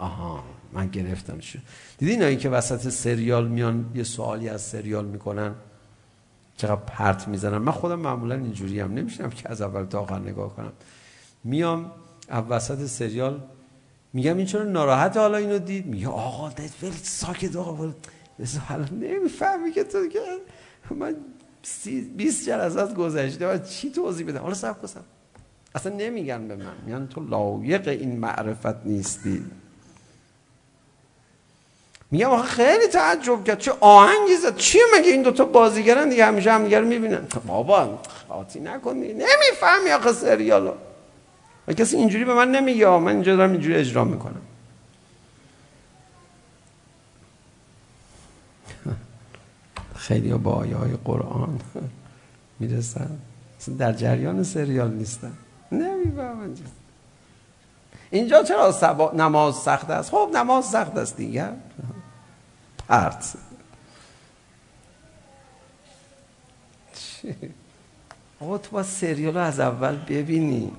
آها 0.00 0.44
من 0.72 0.88
گرفتم 0.88 1.40
شو 1.40 1.58
دیدین 1.98 2.22
این 2.22 2.38
که 2.38 2.48
وسط 2.48 2.88
سریال 2.88 3.48
میان 3.48 3.90
یه 3.94 4.02
سوالی 4.02 4.48
از 4.48 4.62
سریال 4.62 5.04
میکنن 5.04 5.54
چقدر 6.56 6.76
پرت 6.76 7.28
میزنن 7.28 7.58
من 7.58 7.72
خودم 7.72 7.98
معمولا 7.98 8.34
اینجوری 8.34 8.80
هم 8.80 8.94
نمیشنم 8.94 9.30
که 9.30 9.50
از 9.50 9.62
اول 9.62 9.84
تا 9.84 10.00
آخر 10.00 10.18
نگاه 10.18 10.56
کنم 10.56 10.72
میام 11.44 11.90
از 12.28 12.44
وسط 12.48 12.86
سریال 12.86 13.42
میگم 14.12 14.36
این 14.36 14.46
چرا 14.46 14.62
ناراحت 14.62 15.16
حالا 15.16 15.36
اینو 15.36 15.58
دید 15.58 15.86
میگه 15.86 16.08
آقا 16.08 16.48
دت 16.48 16.82
ول 16.82 16.90
ساکت 16.90 17.56
آقا 17.56 17.72
ول 17.74 17.92
حالا 18.68 18.84
نمیفهمی 18.84 19.72
که 19.72 19.84
تو 19.84 20.08
که 20.08 20.20
من 20.94 21.16
20 22.16 22.46
جلسات 22.46 22.90
از 22.90 22.94
گذشته 22.94 23.54
و 23.54 23.58
چی 23.58 23.90
توضیح 23.90 24.26
بدم 24.26 24.40
حالا 24.40 24.54
صبر 24.54 24.78
کن 24.78 24.88
اصلا 25.74 25.96
نمیگن 25.96 26.48
به 26.48 26.56
من 26.56 26.72
میگن 26.86 27.06
تو 27.06 27.20
لایق 27.20 27.88
این 27.88 28.16
معرفت 28.16 28.86
نیستی 28.86 29.44
میگم 32.10 32.30
آخه 32.30 32.48
خیلی 32.48 32.86
تعجب 32.86 33.44
کرد 33.44 33.58
چه 33.58 33.72
آهنگی 33.80 34.36
زد 34.36 34.56
چیه 34.56 34.82
مگه 34.98 35.10
این 35.10 35.22
دوتا 35.22 35.44
بازیگرن 35.44 36.08
دیگه 36.08 36.26
همیشه 36.26 36.52
هم 36.52 36.64
دیگر 36.64 36.82
میبینن 36.82 37.26
بابا 37.46 37.98
خاطی 38.28 38.60
نکنی 38.60 39.08
نمیفهمی 39.08 39.90
آخه 39.94 40.12
سریالو 40.12 40.72
و 41.68 41.72
کسی 41.72 41.96
اینجوری 41.96 42.24
به 42.24 42.34
من 42.34 42.50
نمیگه 42.50 42.88
من 42.88 43.12
اینجا 43.12 43.36
دارم 43.36 43.52
اینجوری 43.52 43.74
اجرا 43.74 44.04
میکنم 44.04 44.42
خیلی 49.96 50.32
با 50.32 50.52
آیه 50.52 50.76
های 50.76 50.92
قرآن 51.04 51.60
میرسن 52.58 53.18
در 53.78 53.92
جریان 53.92 54.42
سریال 54.42 54.90
نیستن 54.90 55.32
نمیفهمن 55.72 56.54
اینجا 58.10 58.42
چرا 58.42 58.74
نماز 59.14 59.56
سخت 59.56 59.90
است 59.90 60.10
خب 60.10 60.30
نماز 60.34 60.64
سخت 60.64 60.96
است 60.96 61.16
دیگه 61.16 61.48
Arts. 62.90 63.36
آقا 68.40 68.58
تو 68.58 68.70
باید 68.70 68.86
سریال 68.86 69.34
رو 69.34 69.40
از 69.40 69.60
اول 69.60 69.96
ببینی 69.96 70.72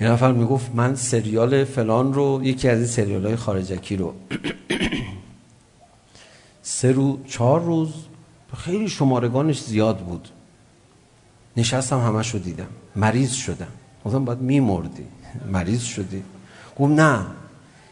یه 0.00 0.08
نفر 0.08 0.32
میگفت 0.32 0.74
من 0.74 0.94
سریال 0.94 1.64
فلان 1.64 2.14
رو 2.14 2.40
یکی 2.44 2.68
از 2.68 2.78
این 2.78 2.86
سریال 2.86 3.26
های 3.26 3.36
خارجکی 3.36 3.96
رو 3.96 4.14
سه 6.62 6.92
رو 6.92 7.24
چهار 7.26 7.60
روز 7.60 7.92
خیلی 8.56 8.88
شمارگانش 8.88 9.62
زیاد 9.62 9.98
بود 9.98 10.28
نشستم 11.56 12.00
همش 12.00 12.34
رو 12.34 12.40
دیدم 12.40 12.68
مریض 12.96 13.32
شدم 13.32 13.72
گفتم 14.04 14.24
باید 14.24 14.38
میمردی 14.38 15.06
مریض 15.52 15.82
شدی 15.82 16.22
گفت 16.78 16.92
نه 16.92 17.26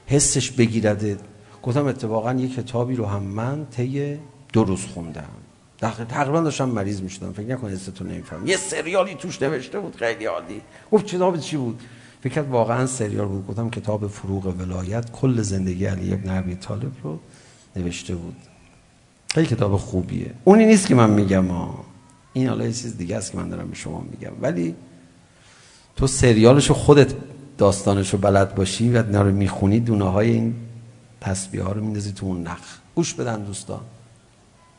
حسش 0.06 0.50
بگیرده. 0.50 1.16
گفتم 1.62 1.86
اتفاقا 1.86 2.32
یه 2.32 2.48
کتابی 2.48 2.96
رو 2.96 3.06
هم 3.06 3.22
من 3.22 3.66
طی 3.66 4.18
دو 4.52 4.64
روز 4.64 4.84
خوندم. 4.84 5.28
تقریبا 6.08 6.40
داشتم 6.40 6.68
مریض 6.68 7.00
میشدم. 7.00 7.32
فکر 7.32 7.46
نکن 7.46 7.70
حستو 7.70 8.04
نمیفهم 8.04 8.46
یه 8.46 8.56
سریالی 8.56 9.14
توش 9.14 9.42
نوشته 9.42 9.80
بود 9.80 9.96
خیلی 9.96 10.24
عالی. 10.24 10.60
گفت 10.92 11.06
کتاب 11.06 11.36
چی 11.36 11.56
بود؟ 11.56 11.80
فکر 12.22 12.34
کرد 12.34 12.50
واقعا 12.50 12.86
سریال 12.86 13.26
بود. 13.26 13.46
گفتم 13.46 13.70
کتاب 13.70 14.06
فروغ 14.06 14.54
ولایت. 14.58 15.10
کل 15.10 15.42
زندگی 15.42 15.86
علی 15.86 16.12
ابن 16.12 16.38
ابی 16.38 16.54
طالب 16.54 16.92
رو 17.02 17.18
نوشته 17.76 18.14
بود. 18.14 18.36
خیلی 19.34 19.46
کتاب 19.46 19.76
خوبیه. 19.76 20.30
اونی 20.44 20.66
نیست 20.66 20.86
که 20.86 20.94
من 20.94 21.10
میگم 21.10 21.46
ها 21.46 21.84
این 22.32 22.48
حالا 22.48 22.64
یه 22.64 22.72
چیز 22.72 22.96
دیگه 22.96 23.16
است 23.16 23.32
که 23.32 23.38
من 23.38 23.48
دارم 23.48 23.68
به 23.68 23.74
شما 23.74 24.06
میگم. 24.10 24.32
ولی 24.40 24.74
تو 25.96 26.06
سریالشو 26.06 26.74
خودت 26.74 27.12
داستانش 27.58 28.10
رو 28.10 28.18
بلد 28.18 28.54
باشی 28.54 28.92
و 28.92 28.96
اینا 29.06 29.22
رو 29.22 29.30
میخونی 29.30 29.80
دونه 29.80 30.04
های 30.04 30.30
این 30.30 30.54
تسبیح 31.20 31.62
ها 31.62 31.72
رو 31.72 31.80
میندازی 31.80 32.12
تو 32.12 32.26
اون 32.26 32.42
نخ. 32.42 32.78
گوش 32.94 33.14
بدن 33.14 33.42
دوستان. 33.42 33.80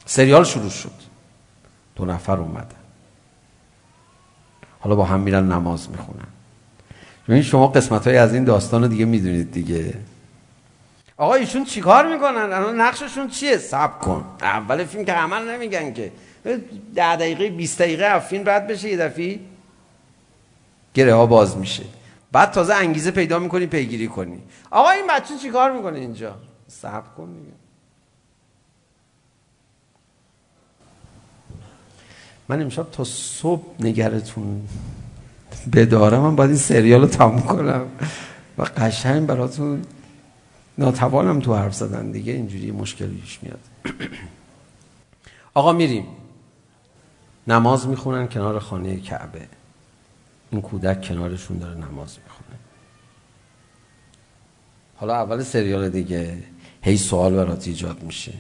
سریال 0.06 0.44
شروع 0.44 0.70
شد. 0.70 0.92
دو 1.96 2.06
نفر 2.06 2.38
اومدن. 2.38 2.76
حالا 4.80 4.96
با 4.96 5.06
هم 5.06 5.20
میرن 5.20 5.52
نماز 5.52 5.90
میخونن. 5.90 6.28
ببین 7.28 7.42
شما 7.42 7.68
قسمت 7.68 8.08
های 8.08 8.18
از 8.18 8.34
این 8.34 8.44
داستان 8.44 8.82
رو 8.82 8.88
دیگه 8.88 9.06
میدونید 9.06 9.52
دیگه. 9.52 9.94
آقا 11.18 11.34
ایشون 11.34 11.66
چیکار 11.66 12.14
میکنن؟ 12.14 12.54
الان 12.54 12.82
نقششون 12.82 13.28
چیه؟ 13.28 13.58
صبر 13.58 14.00
کن. 14.00 14.26
اول 14.42 14.84
فیلم 14.84 15.06
که 15.06 15.14
عمل 15.14 15.50
نمیگن 15.50 15.94
که. 15.94 16.12
10 16.96 17.16
دقیقه 17.16 17.50
20 17.50 17.80
دقیقه 17.80 18.20
فیلم 18.20 18.50
رد 18.50 18.68
بشه 18.68 18.90
یه 18.90 18.98
دفعه. 18.98 19.40
گره 20.94 21.14
ها 21.14 21.26
باز 21.26 21.58
میشه. 21.58 21.84
بعد 22.38 22.52
تازه 22.52 22.74
انگیزه 22.74 23.12
پیدا 23.12 23.40
میکنی 23.40 23.66
پیگیری 23.66 24.08
کنی. 24.08 24.42
آقا 24.72 24.90
این 24.90 25.08
بچه 25.10 25.38
چیکار 25.38 25.72
میکنه 25.72 26.00
اینجا؟ 26.00 26.36
صبر 26.68 27.08
کن 27.18 27.34
دیگه. 27.34 27.52
من 32.50 32.62
امشب 32.62 32.92
تا 32.92 33.04
صبح 33.04 33.64
نگرتون 33.80 34.68
بدارم 35.74 36.22
من 36.22 36.36
باید 36.36 36.50
این 36.50 36.60
سریال 36.60 37.02
رو 37.02 37.08
تموم 37.08 37.42
کنم. 37.42 37.86
و 38.58 38.64
قشنگ 38.64 39.28
براتون 39.28 39.82
ناتوانم 40.78 41.40
تو 41.40 41.56
حرف 41.56 41.74
زدن 41.74 42.12
دیگه 42.12 42.34
اینجوری 42.34 42.72
مشکل 42.72 43.08
پیش 43.08 43.40
میاد. 43.42 43.60
آقا 45.54 45.74
میریم. 45.74 46.06
نماز 47.48 47.88
میخونن 47.88 48.28
کنار 48.28 48.60
خانه 48.60 49.00
کعبه. 49.00 49.48
این 50.50 50.62
کودک 50.62 51.02
کنارشون 51.02 51.58
داره 51.58 51.76
نماز 51.76 52.18
میخونه. 52.24 52.27
حالا 54.98 55.16
اول 55.16 55.44
سریال 55.44 55.90
دیگه 55.90 56.38
هی 56.82 56.98
سوال 56.98 57.36
برات 57.36 57.68
ایجاد 57.68 58.04
میشه 58.04 58.34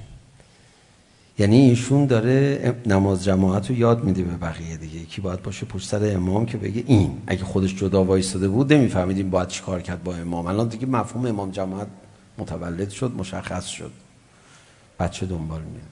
یعنی 1.39 1.69
ایشون 1.69 2.05
داره 2.05 2.75
نماز 2.85 3.23
جماعت 3.23 3.69
رو 3.69 3.75
یاد 3.75 4.03
میده 4.03 4.23
به 4.23 4.37
بقیه 4.37 4.77
دیگه 4.77 5.05
کی 5.05 5.21
باید 5.21 5.41
باشه 5.43 5.65
پشت 5.65 5.87
سر 5.87 6.15
امام 6.15 6.45
که 6.45 6.57
بگه 6.57 6.83
این 6.87 7.21
اگه 7.27 7.43
خودش 7.43 7.75
جدا 7.75 8.03
وایساده 8.03 8.47
بود 8.47 8.73
نمیفهمیدیم 8.73 9.29
باید 9.29 9.47
چیکار 9.47 9.81
کرد 9.81 10.03
با 10.03 10.15
امام 10.15 10.47
الان 10.47 10.67
دیگه 10.67 10.85
مفهوم 10.85 11.25
امام 11.25 11.51
جماعت 11.51 11.87
متولد 12.37 12.89
شد 12.89 13.11
مشخص 13.17 13.65
شد 13.65 13.91
بچه 14.99 15.25
دنبال 15.25 15.61
میاد 15.61 15.87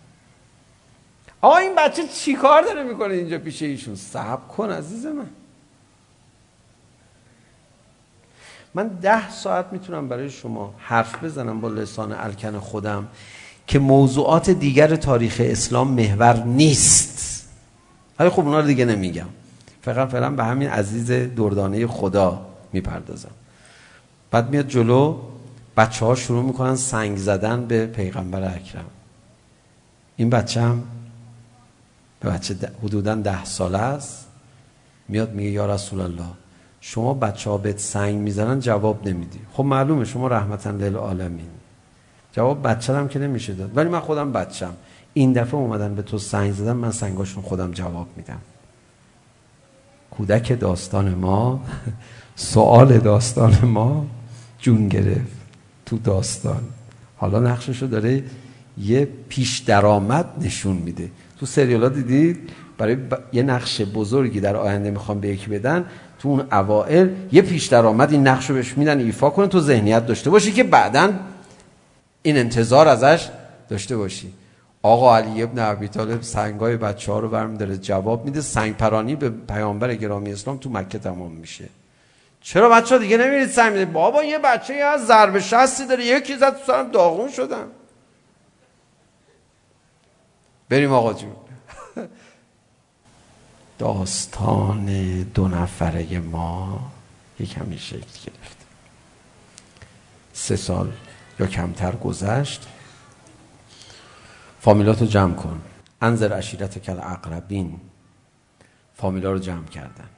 آقا 1.42 1.58
این 1.58 1.76
بچه 1.76 2.08
چیکار 2.08 2.62
داره 2.62 2.84
میکنه 2.84 3.14
اینجا 3.14 3.38
پیش 3.38 3.62
ایشون 3.62 3.96
صبر 3.96 4.48
کن 4.48 4.72
عزیز 4.72 5.06
من 5.06 5.30
من 8.76 8.88
ده 8.88 9.32
ساعت 9.32 9.66
میتونم 9.72 10.08
برای 10.08 10.30
شما 10.30 10.74
حرف 10.78 11.24
بزنم 11.24 11.62
با 11.62 11.68
لسان 11.68 12.12
الکن 12.12 12.60
خودم 12.60 13.08
که 13.68 13.80
موضوعات 13.80 14.50
دیگر 14.50 14.96
تاریخ 14.96 15.42
اسلام 15.44 15.92
محور 15.92 16.44
نیست. 16.44 17.48
ولی 18.20 18.30
خب 18.30 18.40
اونا 18.40 18.60
رو 18.60 18.68
دیگه 18.68 18.86
نمیگم. 18.86 19.26
فقط 19.82 20.10
فعلا 20.10 20.30
به 20.30 20.44
همین 20.44 20.70
عزیز 20.70 21.12
دردانه 21.12 21.88
خدا 21.88 22.46
میپردازم. 22.74 23.32
بعد 24.32 24.50
میاد 24.50 24.68
جلو 24.68 25.18
بچه 25.78 26.06
ها 26.06 26.16
شروع 26.16 26.44
میکنن 26.44 26.76
سنگ 26.76 27.18
زدن 27.18 27.66
به 27.66 27.86
پیغمبر 27.86 28.56
اکرم. 28.56 28.86
این 30.18 30.30
بچه 30.30 30.62
هم 30.62 30.84
به 32.20 32.30
بچه 32.30 32.54
ده، 32.54 32.72
حدودا 32.84 33.16
ده 33.16 33.46
ساله 33.46 33.78
است. 33.78 34.28
میاد 35.08 35.34
میگه 35.34 35.50
یا 35.50 35.66
رسول 35.66 36.02
الله 36.02 36.45
شما 36.88 37.14
بچه 37.14 37.50
ها 37.50 37.58
بهت 37.58 37.80
سنگ 37.80 38.16
میزنن 38.16 38.60
جواب 38.60 39.08
نمیدی. 39.08 39.40
خب 39.54 39.64
معلومه 39.64 40.06
شما 40.06 40.28
رحمتا 40.28 40.72
للعالمین. 40.72 41.50
جواب 42.32 42.68
بچه 42.68 42.94
هم 42.94 43.08
که 43.08 43.20
نمیشه 43.20 43.54
داد. 43.54 43.78
ولی 43.78 43.90
من 43.90 44.00
خودم 44.00 44.32
بچم 44.32 44.74
این 45.14 45.34
دفعه 45.34 45.56
اومدن 45.56 45.96
به 45.96 46.02
تو 46.02 46.18
سنگ 46.18 46.54
زدن 46.54 46.74
من 46.74 46.92
سنگاشون 46.92 47.44
خودم 47.44 47.72
جواب 47.72 48.08
میدم. 48.18 48.38
کودک 50.12 50.60
داستان 50.60 51.10
ما 51.10 51.64
سوال 52.36 52.98
داستان 52.98 53.66
ما 53.66 54.06
جون 54.60 54.88
گرفت 54.88 55.38
تو 55.86 55.98
داستان. 55.98 56.64
حالا 57.18 57.40
نقششو 57.40 57.86
داره 57.86 58.24
یه 58.78 59.08
پیش 59.30 59.60
درآمد 59.60 60.26
نشون 60.42 60.76
میده. 60.76 61.10
تو 61.40 61.46
سریالا 61.46 61.90
دیدید؟ 61.90 62.50
برای 62.78 62.96
ب... 62.96 63.18
یه 63.34 63.44
نقش 63.44 63.82
بزرگی 63.82 64.40
در 64.40 64.56
آینده 64.56 64.92
میخوام 64.92 65.20
به 65.20 65.28
یکی 65.28 65.50
بدن. 65.50 65.86
تو 66.26 66.30
اون 66.32 66.48
اوائل 66.52 67.10
یه 67.32 67.42
پیش 67.42 67.68
درآمد 67.68 68.12
این 68.12 68.28
نقش 68.28 68.50
رو 68.50 68.56
بهش 68.56 68.78
میدن 68.78 69.00
ایفا 69.00 69.30
کنه 69.30 69.48
تو 69.48 69.60
ذهنیت 69.60 70.06
داشته 70.06 70.30
باشی 70.30 70.52
که 70.52 70.64
بعدا 70.64 71.14
این 72.22 72.38
انتظار 72.38 72.88
ازش 72.88 73.30
داشته 73.70 73.98
باشی. 73.98 74.34
آقا 74.82 75.18
علی 75.18 75.44
ابن 75.44 75.60
ابی 75.60 75.88
طالب 75.88 76.22
سنگای 76.22 76.78
بچه 76.78 77.12
ها 77.12 77.20
رو 77.20 77.30
برمیداره 77.30 77.78
جواب 77.78 78.26
میده. 78.26 78.42
سنگ 78.42 78.78
پرانی 78.78 79.16
به 79.16 79.30
پیامبر 79.30 79.96
گرامی 79.96 80.32
اسلام 80.32 80.58
تو 80.58 80.70
مکه 80.70 81.00
تمام 81.00 81.32
میشه. 81.32 81.66
چرا 82.42 82.70
بچه 82.70 82.96
ها 82.96 83.02
دیگه 83.02 83.18
نمیرید 83.18 83.50
سنگ 83.50 83.74
میده 83.74 83.86
بابا 83.86 84.24
یه 84.24 84.40
بچه 84.40 84.76
یه 84.76 84.84
از 84.84 85.06
ضرب 85.06 85.40
شستی 85.40 85.88
داره. 85.88 86.06
یکی 86.06 86.36
زد 86.38 86.50
تو 86.50 86.64
سرم 86.68 86.92
داغون 86.92 87.32
شدم. 87.32 87.68
بریم 90.70 90.92
آقا 90.94 91.14
جون. 91.14 91.32
داستان 93.78 95.24
دو 95.24 95.48
نفره 95.48 96.20
ما. 96.20 96.92
یک 97.40 97.58
همین 97.58 97.78
شکل 97.78 98.00
گرفت. 98.00 98.58
سه 100.34 100.56
سال 100.56 100.94
یا 101.40 101.48
کمتر 101.48 101.96
گذشت. 101.96 102.68
فامیلاتو 104.60 105.06
جمع 105.06 105.34
کن. 105.34 105.62
انظر 106.02 106.34
عشیرت 106.34 106.80
کل 106.80 107.00
اقربین. 107.00 107.80
فامیلا 108.96 109.32
رو 109.32 109.40
جمع 109.40 109.66
کردن. 109.66 110.10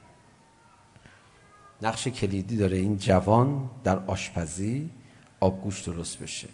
نقش 1.82 2.08
کلیدی 2.08 2.56
داره 2.56 2.76
این 2.76 2.98
جوان 2.98 3.70
در 3.84 3.98
آشپزی 4.06 4.90
آبگوش 5.40 5.82
درست 5.82 6.18
بشه. 6.18 6.48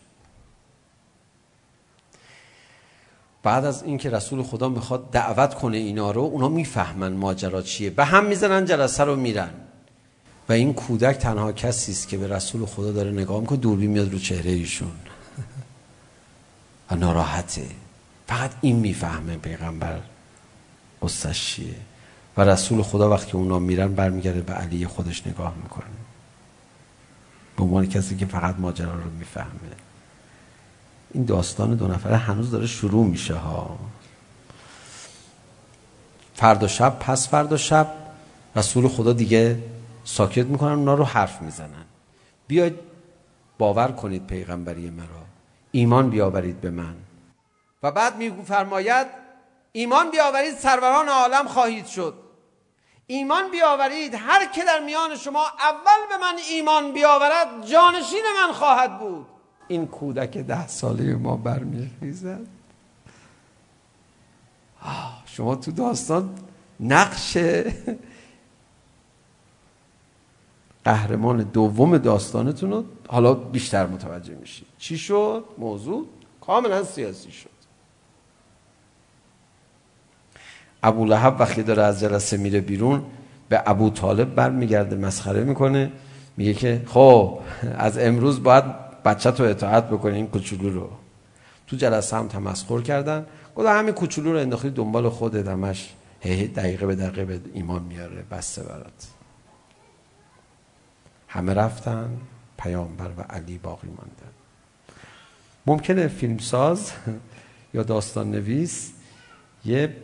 بعد 3.45 3.65
از 3.65 3.83
اینکه 3.83 4.11
رسول 4.11 4.43
خدا 4.43 4.69
میخواد 4.69 5.11
دعوت 5.11 5.55
کنه 5.55 5.77
اینا 5.77 6.11
رو 6.11 6.21
اونا 6.21 6.49
میفهمن 6.49 7.13
ماجرا 7.13 7.63
چیه. 7.63 7.91
به 7.91 8.05
هم 8.05 8.25
میزنن 8.25 8.65
جلسه 8.65 9.05
رو 9.05 9.17
میرن. 9.17 9.51
و 10.49 10.53
این 10.53 10.75
کودک 10.75 11.17
تنها 11.17 11.53
کسی 11.53 11.93
است 11.93 12.09
که 12.09 12.19
به 12.19 12.29
رسول 12.29 12.67
خدا 12.67 12.93
داره 12.93 13.11
نگاه 13.11 13.41
میکنه 13.41 13.59
دوربین 13.59 13.91
میاد 13.91 14.13
رو 14.13 14.19
چهره 14.19 14.51
ایشون. 14.51 14.93
و 16.91 16.95
ناراحته. 16.95 17.67
فقط 18.27 18.51
این 18.61 18.77
میفهمه 18.77 19.37
پیغمبر 19.37 20.01
قصهش 21.03 21.47
چیه. 21.47 21.75
و 22.37 22.45
رسول 22.45 22.83
خدا 22.83 23.11
وقتی 23.11 23.33
اونا 23.33 23.59
میرن 23.59 23.95
برمیگرده 23.95 24.41
به 24.41 24.53
علی 24.53 24.87
خودش 24.87 25.27
نگاه 25.27 25.55
میکنه. 25.63 25.85
به 27.57 27.63
عنوان 27.63 27.87
کسی 27.87 28.17
که 28.17 28.27
فقط 28.27 28.55
ماجرا 28.59 28.95
رو 28.95 29.11
میفهمه. 29.19 29.84
این 31.15 31.25
داستان 31.25 31.75
دو 31.75 31.87
نفره 31.87 32.17
هنوز 32.17 32.51
داره 32.51 32.67
شروع 32.67 33.07
میشه 33.07 33.35
ها. 33.35 33.79
فردا 36.35 36.69
شب 36.69 36.99
پس 36.99 37.29
فردا 37.29 37.57
شب 37.57 37.95
رسول 38.57 38.89
خدا 38.89 39.13
دیگه 39.13 39.59
ساکت 40.05 40.47
میکنن 40.47 40.73
اونا 40.73 40.95
رو 40.95 41.05
حرف 41.05 41.43
میزنن. 41.43 41.85
بیاید 42.47 42.79
باور 43.59 43.93
کنید 43.93 44.27
پیغمبری 44.27 44.91
مرا. 44.91 45.25
ایمان 45.73 46.11
بیاورید 46.11 46.61
به 46.61 46.71
من. 46.71 46.95
و 47.83 47.93
بعد 47.93 48.17
میگو 48.17 48.43
فرماید 48.43 49.07
ایمان 49.73 50.11
بیاورید 50.11 50.55
سروران 50.55 51.09
عالم 51.09 51.49
خواهید 51.49 51.87
شد. 51.87 52.15
ایمان 53.07 53.51
بیاورید 53.51 54.15
هر 54.15 54.47
که 54.47 54.65
در 54.65 54.81
میان 54.81 55.17
شما 55.17 55.47
اول 55.59 56.09
به 56.09 56.17
من 56.17 56.39
ایمان 56.51 56.93
بیاورد 56.93 57.67
جانشین 57.67 58.25
من 58.43 58.53
خواهد 58.53 58.99
بود. 58.99 59.27
این 59.69 59.87
کودک 59.87 60.39
ده 60.39 60.67
ساله 60.67 61.15
ما 61.15 61.37
برمیخیزد 61.37 62.41
شما 65.27 65.57
تو 65.57 65.73
داستان 65.73 66.31
نقش 66.81 67.39
قهرمان 70.85 71.43
دوم 71.43 71.99
داستانتون 71.99 72.71
رو 72.71 72.85
حالا 73.09 73.35
بیشتر 73.35 73.87
متوجه 73.87 74.35
میشید 74.35 74.67
چی 74.79 74.99
شد 74.99 75.45
موضوع 75.59 76.07
کاملا 76.41 76.85
سیاسی 76.85 77.33
شد 77.33 77.51
ابو 80.83 81.05
لحب 81.05 81.41
وقتی 81.41 81.63
داره 81.63 81.83
از 81.83 82.01
جلسه 82.01 82.37
میره 82.37 82.61
بیرون 82.61 83.03
به 83.49 83.63
ابو 83.67 83.91
طالب 83.91 84.35
برمیگرده 84.35 84.97
مسخره 84.97 85.45
میکنه 85.45 85.93
میگه 86.37 86.55
که 86.55 86.83
خب 86.87 87.39
از 87.79 87.99
امروز 87.99 88.43
باید 88.43 88.84
بچه 89.05 89.31
تو 89.31 89.43
اطاعت 89.43 89.89
بکنه 89.89 90.15
این 90.15 90.27
کوچولو 90.27 90.71
رو. 90.71 90.91
تو 91.67 91.77
جلسه 91.77 92.17
هم 92.17 92.29
تمسخر 92.29 92.81
کردن. 92.81 93.27
گفت 93.57 93.69
همین 93.69 93.95
کوچولو 93.95 94.33
رو 94.33 94.39
انداختی 94.39 94.71
دنبال 94.71 95.09
خودت 95.09 95.49
همش 95.49 95.95
هی 96.21 96.49
دقیقه 96.49 96.87
به 96.87 96.95
دقیقه 96.95 97.25
به 97.25 97.41
ایمان 97.55 97.83
میاره 97.83 98.25
بسته 98.31 98.63
برات. 98.63 99.09
همه 101.29 101.55
رفتن 101.55 102.21
پیامبر 102.59 103.11
و 103.19 103.23
علی 103.23 103.59
باقی 103.59 103.89
ماندن 103.89 104.33
ممکنه 105.67 106.09
فیلمساز 106.09 106.93
یا 107.75 107.83
داستان 107.83 108.31
نویس 108.31 108.93
یه 109.65 109.97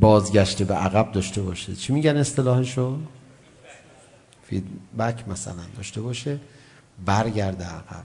بازگشت 0.00 0.62
به 0.62 0.74
عقب 0.74 1.12
داشته 1.12 1.42
باشه. 1.42 1.74
چی 1.74 1.92
میگن 1.92 2.16
اصطلاحشو؟ 2.16 2.98
فیدبک 4.42 5.28
مثلا 5.28 5.62
داشته 5.76 6.00
باشه. 6.00 6.38
برگرده. 7.04 7.64
عقب 7.64 8.04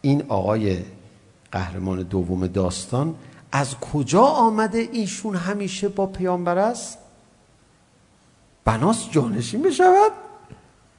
این 0.00 0.24
آقای 0.28 0.78
قهرمان 1.52 2.02
دوم 2.02 2.46
داستان 2.46 3.14
از 3.52 3.74
کجا 3.80 4.22
آمده 4.22 4.78
ایشون 4.92 5.36
همیشه 5.36 5.88
با 5.88 6.06
پیامبر 6.06 6.58
است؟ 6.58 6.98
بناس 8.64 9.10
جانشین 9.10 9.62
بشود 9.62 10.12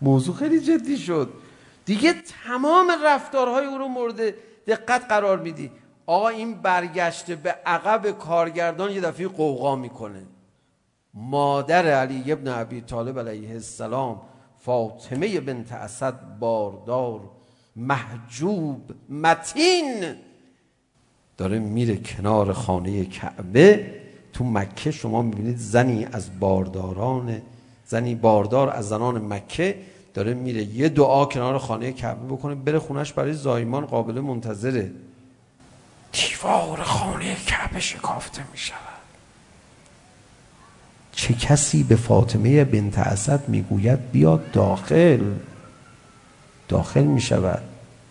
موضوع 0.02 0.36
خیلی 0.36 0.60
جدی 0.60 0.98
شد. 0.98 1.34
دیگه 1.86 2.14
تمام 2.48 2.92
رفتارهای 3.06 3.66
او 3.66 3.78
رو 3.78 3.88
مورد 3.88 4.34
دقت 4.68 5.06
قرار 5.10 5.40
میدی. 5.40 5.72
آقا 6.06 6.28
این 6.28 6.54
برگشته 6.54 7.36
به 7.36 7.56
عقب 7.66 8.12
کارگردان 8.12 8.92
یه 8.92 9.02
دفعه 9.02 9.28
قوقا 9.28 9.76
میکنه. 9.76 10.24
مادر 11.14 11.88
علی 11.88 12.32
ابن 12.32 12.48
ابی 12.48 12.82
طالب 12.82 13.20
علیه 13.20 13.52
السلام 13.52 14.22
فاطمه 14.66 15.40
بنت 15.40 15.72
اسد 15.72 16.40
باردار 16.40 17.20
محجوب 17.76 18.92
متین 19.10 20.16
داره 21.38 21.60
میره 21.60 21.98
کنار 21.98 22.54
خانه 22.54 23.06
کعبه 23.06 23.94
تو 24.34 24.44
مکه 24.44 24.92
شما 24.92 25.22
میبینید 25.22 25.58
زنی 25.58 26.08
از 26.12 26.40
بارداران 26.40 27.42
زنی 27.86 28.16
باردار 28.16 28.70
از 28.70 28.90
زنان 28.90 29.34
مکه 29.34 29.78
داره 30.14 30.34
میره 30.34 30.64
یه 30.64 30.90
دعا 30.90 31.26
کنار 31.26 31.58
خانه 31.58 31.94
کعبه 31.94 32.36
بکنه 32.36 32.56
بره 32.56 32.80
خونش 32.80 33.14
برای 33.14 33.34
زایمان 33.34 33.86
قابل 33.86 34.20
منتظره 34.20 34.92
دیوار 36.12 36.84
خانه 36.84 37.36
کعبه 37.36 37.80
شکافته 37.80 38.44
میشه 38.52 38.74
چه 41.24 41.34
کسی 41.34 41.84
به 41.84 41.96
فاطمه 41.96 42.64
بنت 42.64 43.00
اسد 43.00 43.50
میگوید 43.50 44.12
بیا 44.12 44.40
داخل. 44.54 45.22
داخل 46.68 47.04
می 47.04 47.22
شود 47.22 47.62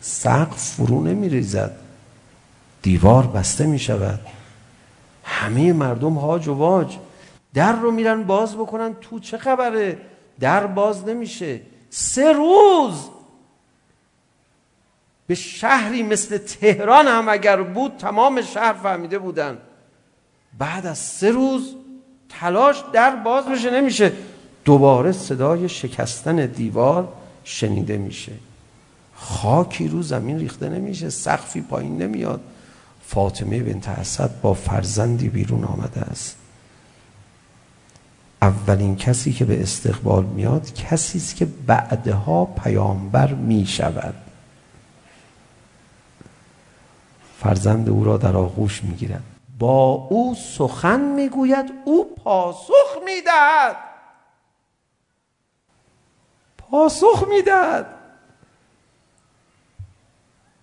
سقف 0.00 0.56
فرو 0.56 1.04
نمی 1.04 1.28
ریزد 1.28 1.76
دیوار 2.82 3.26
بسته 3.26 3.66
می 3.66 3.78
شود 3.78 4.20
همه 5.24 5.72
مردم 5.72 6.14
هاج 6.14 6.48
و 6.48 6.54
واج. 6.54 6.96
در 7.54 7.72
رو 7.72 7.90
میرن 7.90 8.22
باز 8.22 8.54
بکنن. 8.54 8.94
تو 9.00 9.18
چه 9.18 9.38
خبره؟ 9.38 9.98
در 10.40 10.66
باز 10.66 11.04
نمیشه. 11.04 11.60
سه 11.90 12.32
روز 12.32 13.08
به 15.26 15.34
شهری 15.34 16.02
مثل 16.02 16.38
تهران 16.38 17.06
هم 17.06 17.28
اگر 17.28 17.62
بود 17.62 17.96
تمام 17.98 18.42
شهر 18.42 18.72
فهمیده 18.72 19.18
بودن. 19.18 19.58
بعد 20.58 20.86
از 20.86 20.98
سه 20.98 21.30
روز 21.30 21.74
تلاش 22.40 22.82
در 22.92 23.16
باز 23.16 23.48
میشه 23.48 23.70
نمیشه. 23.70 24.12
دوباره 24.64 25.12
صدای 25.12 25.68
شکستن 25.68 26.46
دیوار 26.46 27.08
شنیده 27.44 27.98
میشه. 27.98 28.32
خاکی 29.14 29.88
رو 29.88 30.02
زمین 30.02 30.38
ریخته 30.38 30.68
نمیشه 30.68 31.10
سقفی 31.10 31.60
پایین 31.60 32.02
نمیاد. 32.02 32.40
فاطمه 33.06 33.62
بنت 33.62 33.88
اسد 33.88 34.30
با 34.42 34.54
فرزندی 34.54 35.28
بیرون 35.28 35.64
آمده 35.64 36.00
است. 36.00 36.36
اولین 38.42 38.96
کسی 38.96 39.32
که 39.32 39.44
به 39.44 39.62
استقبال 39.62 40.24
میاد 40.24 40.74
کسی 40.74 41.18
است 41.18 41.36
که 41.36 41.46
بعدها 41.66 42.44
پیامبر 42.44 43.34
می 43.34 43.66
شود 43.66 44.14
فرزند 47.40 47.88
او 47.88 48.04
را 48.04 48.16
در 48.16 48.36
آغوش 48.36 48.84
می 48.84 48.94
گیرد 48.94 49.31
با 49.58 49.90
او 50.10 50.34
سخن 50.34 51.00
میگوید 51.00 51.72
او 51.84 52.14
پاسخ 52.14 52.98
میدهد. 53.04 53.76
پاسخ 56.58 57.24
میدهد. 57.28 57.86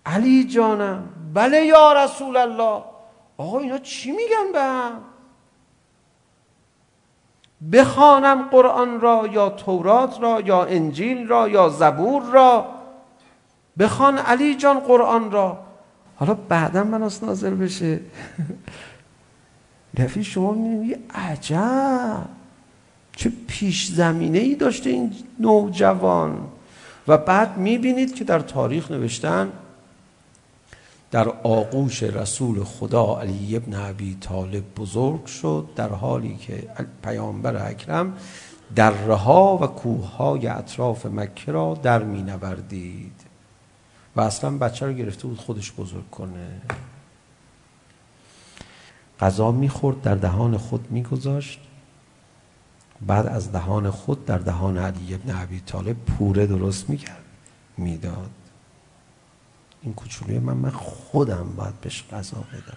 علی 0.06 0.44
جانم 0.44 1.08
بله 1.34 1.66
یا 1.66 1.92
رسول 2.04 2.36
الله. 2.36 2.82
آقا 3.36 3.58
اینا 3.58 3.78
چی 3.78 4.12
میگن 4.12 4.52
به 4.52 4.62
هم؟ 4.62 5.00
بخوانم 7.72 8.42
قرآن 8.42 9.00
را 9.00 9.28
یا 9.32 9.50
تورات 9.50 10.20
را 10.20 10.40
یا 10.40 10.64
انجیل 10.64 11.28
را 11.28 11.48
یا 11.48 11.68
زبور 11.68 12.22
را. 12.22 12.66
بخوان 13.78 14.18
علی 14.18 14.54
جان 14.54 14.80
قرآن 14.80 15.30
را. 15.30 15.58
حالا 16.16 16.34
بعدا 16.34 16.84
من 16.84 17.02
از 17.02 17.24
نازل 17.24 17.54
بشه. 17.54 18.00
رفیق 19.98 20.22
شما 20.22 20.52
میبینی 20.52 20.96
عجب 21.14 22.28
چه 23.16 23.32
پیش 23.46 23.86
زمینه 23.86 24.38
ای 24.38 24.54
داشته 24.54 24.90
این 24.90 25.12
نوجوان 25.40 26.38
و 27.08 27.18
بعد 27.18 27.58
میبینید 27.58 28.14
که 28.14 28.24
در 28.24 28.40
تاریخ 28.40 28.90
نوشتن 28.90 29.52
در 31.10 31.28
آغوش 31.28 32.02
رسول 32.02 32.64
خدا 32.64 33.20
علی 33.20 33.56
ابن 33.56 33.74
ابی 33.74 34.16
طالب 34.20 34.74
بزرگ 34.76 35.26
شد 35.26 35.68
در 35.76 35.88
حالی 35.88 36.36
که 36.36 36.68
پیامبر 37.02 37.68
اکرم 37.70 38.16
در 38.74 38.90
رها 38.90 39.58
و 39.62 39.66
کوههای 39.66 40.46
اطراف 40.46 41.06
مکه 41.06 41.52
را 41.52 41.78
در 41.82 42.02
مینوردید 42.02 43.20
و 44.16 44.20
اصلا 44.20 44.58
بچه 44.58 44.86
رو 44.86 44.92
گرفته 44.92 45.28
بود 45.28 45.38
خودش 45.38 45.72
بزرگ 45.72 46.10
کنه 46.10 46.60
غذا 49.20 49.50
میخورد 49.50 50.02
در 50.02 50.14
دهان 50.14 50.56
خود 50.56 50.90
میگذاشت. 50.90 51.60
بعد 53.06 53.26
از 53.26 53.52
دهان 53.52 53.90
خود 53.90 54.24
در 54.24 54.38
دهان 54.38 54.78
علی 54.78 55.14
ابن 55.14 55.30
عبی 55.30 55.60
طالب 55.60 55.96
پوره 55.96 56.46
درست 56.46 56.90
میکرد 56.90 57.24
میداد. 57.76 58.30
این 59.82 59.94
کوچولوی 59.94 60.38
من 60.38 60.56
من 60.56 60.70
خودم 60.70 61.52
باید 61.56 61.80
بهش 61.80 62.04
غذا 62.12 62.36
بدم. 62.36 62.76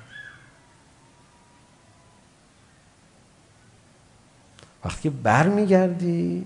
وقتی 4.86 5.10
بر 5.10 5.50
میگردی 5.50 6.46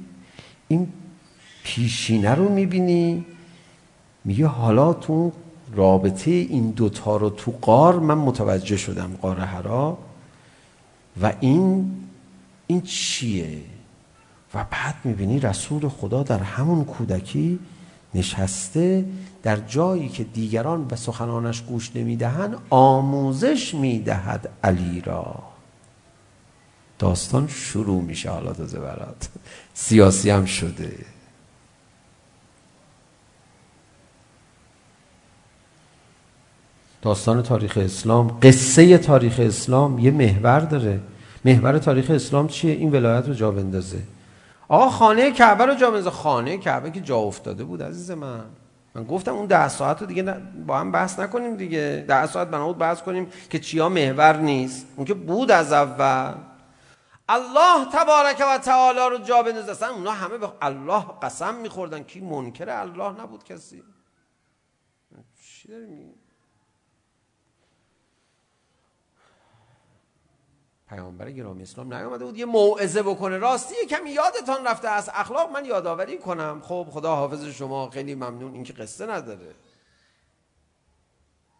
این 0.67 0.93
پیشینه 1.63 2.35
رو 2.35 2.49
میبینی 2.49 3.25
میگه 4.25 4.47
حالا 4.47 4.93
تو 4.93 5.31
رابطه 5.73 6.31
این 6.31 6.71
دوتا 6.71 7.17
رو 7.17 7.29
تو 7.29 7.51
قار 7.61 7.99
من 7.99 8.17
متوجه 8.17 8.77
شدم 8.77 9.17
قار 9.21 9.39
حرا 9.39 9.97
و 11.21 11.33
این 11.39 11.91
این 12.67 12.81
چیه؟ 12.81 13.57
و 14.53 14.63
بعد 14.63 14.95
میبینی 15.03 15.39
رسول 15.39 15.87
خدا 15.87 16.23
در 16.23 16.39
همون 16.39 16.85
کودکی 16.85 17.59
نشسته 18.15 19.05
در 19.43 19.57
جایی 19.57 20.09
که 20.09 20.23
دیگران 20.23 20.85
به 20.85 20.95
سخنانش 20.95 21.61
گوش 21.61 21.95
نمیدهند 21.95 22.57
آموزش 22.69 23.75
میدهد 23.75 24.49
علی 24.63 25.01
را. 25.01 25.43
داستان 26.99 27.47
شروع 27.47 28.01
میشه 28.01 28.29
حالا 28.29 28.53
تازه 28.53 28.79
برات. 28.79 29.29
سیاسی 29.73 30.29
هم 30.29 30.45
شده. 30.45 30.95
داستان 37.07 37.43
تاریخ 37.43 37.77
اسلام 37.77 38.39
قصه 38.41 38.97
تاریخ 38.97 39.39
اسلام 39.39 39.99
یه 39.99 40.11
محور 40.11 40.59
داره 40.59 40.99
محور 41.45 41.77
تاریخ 41.77 42.11
اسلام 42.11 42.47
چیه 42.47 42.73
این 42.73 42.91
ولایت 42.91 43.27
رو 43.27 43.33
جا 43.33 43.51
بندازه 43.51 43.99
آقا 44.67 44.89
خانه 44.89 45.31
کعبه 45.31 45.65
رو 45.65 45.75
جا 45.75 45.91
بندازه 45.91 46.09
خانه 46.09 46.57
کعبه 46.57 46.91
که 46.91 47.01
جا 47.01 47.17
افتاده 47.17 47.63
بود 47.63 47.83
عزیز 47.83 48.11
من 48.11 48.43
من 48.95 49.03
گفتم 49.03 49.33
اون 49.33 49.45
10 49.45 49.67
ساعت 49.67 50.01
رو 50.01 50.07
دیگه 50.07 50.23
با 50.67 50.79
هم 50.79 50.91
بحث 50.91 51.19
نکنیم 51.19 51.55
دیگه 51.55 52.05
10 52.07 52.25
ساعت 52.25 52.47
بنا 52.47 52.67
بود 52.67 52.77
بحث 52.77 53.01
کنیم 53.01 53.27
که 53.49 53.59
چیا 53.59 53.89
محور 53.89 54.37
نیست 54.37 54.85
اون 54.95 55.05
که 55.05 55.13
بود 55.13 55.51
از 55.51 55.73
اول 55.73 56.33
الله 57.29 57.85
تبارک 57.93 58.43
و 58.47 58.57
تعالی 58.57 58.99
رو 58.99 59.17
جا 59.17 59.43
بندازه 59.43 59.71
اصلا 59.71 59.89
اونا 59.89 60.11
همه 60.11 60.37
به 60.37 60.49
الله 60.61 61.05
قسم 61.21 61.55
میخوردن 61.55 62.03
کی 62.03 62.19
منکر 62.19 62.69
الله 62.69 63.21
نبود 63.21 63.43
کسی 63.43 63.83
چی 65.43 65.67
داری 65.67 65.85
میگی 65.85 66.16
پیامبر 70.89 71.31
گرامی 71.31 71.61
اسلام 71.61 71.93
نیامده 71.93 72.25
بود 72.25 72.37
یه 72.37 72.45
موعظه 72.45 73.03
بکنه 73.03 73.37
راستی 73.37 73.75
کمی 73.89 74.09
یادتان 74.09 74.67
رفته 74.67 74.87
از 74.87 75.09
اخلاق 75.13 75.51
من 75.51 75.65
یادآوری 75.65 76.17
کنم 76.17 76.61
خب 76.63 76.87
خدا 76.91 77.15
حافظ 77.15 77.45
شما 77.45 77.89
خیلی 77.89 78.15
ممنون 78.15 78.53
این 78.53 78.63
که 78.63 78.73
قصه 78.73 79.05
نداره 79.05 79.55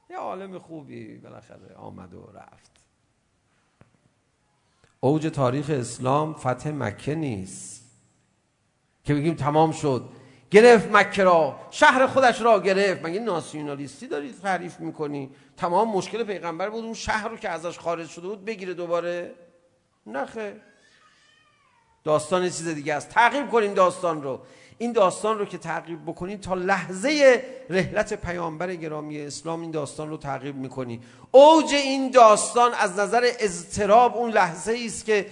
یه 0.09 0.17
عالم 0.17 0.59
خوبی 0.59 1.17
بالاخره 1.17 1.75
آمد 1.75 2.13
و 2.13 2.31
رفت 2.33 2.71
اوج 4.99 5.27
تاریخ 5.27 5.69
اسلام 5.69 6.33
فتح 6.33 6.69
مکه 6.71 7.15
نیست 7.15 7.83
که 9.03 9.13
بگیم 9.13 9.35
تمام 9.35 9.71
شد 9.71 10.09
گرفت 10.51 10.91
مکه 10.91 11.23
را. 11.23 11.59
شهر 11.71 12.07
خودش 12.07 12.41
را 12.41 12.59
گرفت. 12.59 13.05
مگه 13.05 13.19
ناسیونالیستی 13.19 14.07
دارید 14.07 14.41
تعریف 14.41 14.79
میکنی؟ 14.79 15.29
تمام 15.57 15.91
مشکل 15.91 16.23
پیغمبر 16.23 16.69
بود 16.69 16.83
اون 16.83 16.93
شهر 16.93 17.27
رو 17.27 17.37
که 17.37 17.49
ازش 17.49 17.79
خارج 17.79 18.09
شده 18.09 18.27
بود 18.27 18.45
بگیره 18.45 18.73
دوباره. 18.73 19.31
نخه 20.05 20.61
داستان 22.03 22.43
چیز 22.43 22.67
دیگه 22.67 22.93
است. 22.93 23.09
تعقیب 23.09 23.49
کنین 23.49 23.73
داستان 23.73 24.23
رو. 24.23 24.39
این 24.77 24.91
داستان 24.91 25.39
رو 25.39 25.45
که 25.45 25.57
تعقیب 25.57 26.05
بکنین 26.05 26.41
تا 26.41 26.53
لحظه 26.53 27.43
رحلت 27.69 28.13
پیامبر 28.13 28.75
گرامی 28.75 29.21
اسلام 29.21 29.61
این 29.61 29.71
داستان 29.71 30.09
رو 30.09 30.17
تعقیب 30.17 30.55
میکنی. 30.55 31.01
اوج 31.31 31.73
این 31.73 32.11
داستان 32.11 32.71
از 32.73 32.99
نظر 32.99 33.31
اضطراب 33.39 34.17
اون 34.17 34.31
لحظه 34.31 34.71
ای 34.71 34.85
است 34.85 35.05
که 35.05 35.25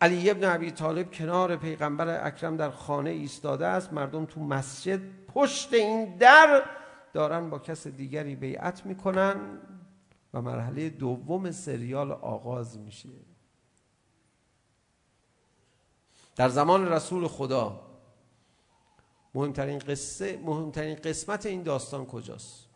علی 0.00 0.30
ابن 0.30 0.44
ابی 0.44 0.70
طالب 0.70 1.12
کنار 1.12 1.56
پیغمبر 1.56 2.26
اکرم 2.26 2.56
در 2.56 2.70
خانه 2.70 3.10
ایستاده 3.10 3.66
است. 3.66 3.92
مردم 3.92 4.24
تو 4.24 4.40
مسجد 4.40 5.00
پشت 5.26 5.72
این 5.72 6.16
در 6.16 6.62
دارن 7.12 7.50
با 7.50 7.58
کس 7.58 7.86
دیگری 7.86 8.36
بیعت 8.36 8.86
میکنن 8.86 9.58
و 10.34 10.42
مرحله 10.42 10.90
دوم 10.90 11.50
سریال 11.50 12.12
آغاز 12.12 12.78
میشه. 12.78 13.08
در 16.36 16.48
زمان 16.48 16.88
رسول 16.88 17.28
خدا 17.28 17.88
مهمترین 19.34 19.78
قصه 19.78 20.36
مهمترین 20.36 20.94
قسمت 20.94 21.46
این 21.46 21.62
داستان 21.62 22.06
کجاست؟ 22.06 22.68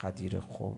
قدیر 0.00 0.40
خم 0.40 0.76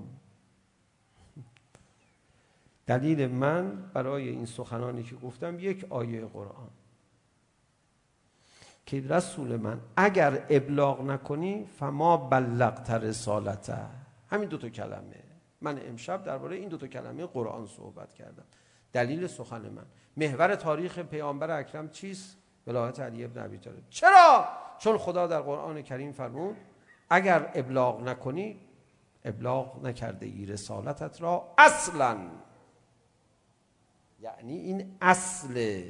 دلیل 2.89 3.29
من 3.29 3.91
برای 3.95 4.29
این 4.29 4.47
سخنانی 4.47 5.03
که 5.03 5.17
گفتم 5.17 5.59
یک 5.59 5.87
آیه 5.91 6.27
قرآن. 6.27 6.71
که 8.87 9.01
رسول 9.09 9.57
من 9.57 9.81
اگر 9.97 10.47
ابلاغ 10.51 11.01
نکنی 11.01 11.67
فما 11.79 12.17
بلغت 12.17 12.91
رسالته. 12.91 13.79
همین 14.31 14.49
دو 14.49 14.59
تا 14.59 14.69
کلمه. 14.69 15.25
من 15.61 15.79
امشب 15.89 16.25
درباره 16.25 16.57
این 16.57 16.69
دو 16.69 16.77
تا 16.77 16.87
کلمه 16.87 17.27
قرآن 17.27 17.67
صحبت 17.67 18.15
کردم. 18.15 18.45
دلیل 18.93 19.27
سخن 19.27 19.69
من. 19.69 19.87
محور 20.17 20.55
تاریخ 20.55 20.99
پیامبر 20.99 21.59
اکرم 21.59 21.89
چیست؟ 21.89 22.37
ولایت 22.67 23.01
علی 23.01 23.25
ابن 23.25 23.45
ابی 23.45 23.59
طالب. 23.59 23.83
چرا؟ 23.91 24.45
چون 24.79 24.99
خدا 24.99 25.27
در 25.27 25.41
قرآن 25.41 25.83
کریم 25.83 26.13
فرمود 26.13 26.57
اگر 27.11 27.51
ابلاغ 27.55 28.03
نکنی 28.03 28.61
ابلاغ 29.25 29.87
نکرده 29.87 30.27
ای 30.27 30.47
رسالتت 30.47 31.23
را 31.23 31.55
اصلا. 31.59 32.17
یعنی 34.21 34.57
این 34.59 34.97
اصل 35.01 35.83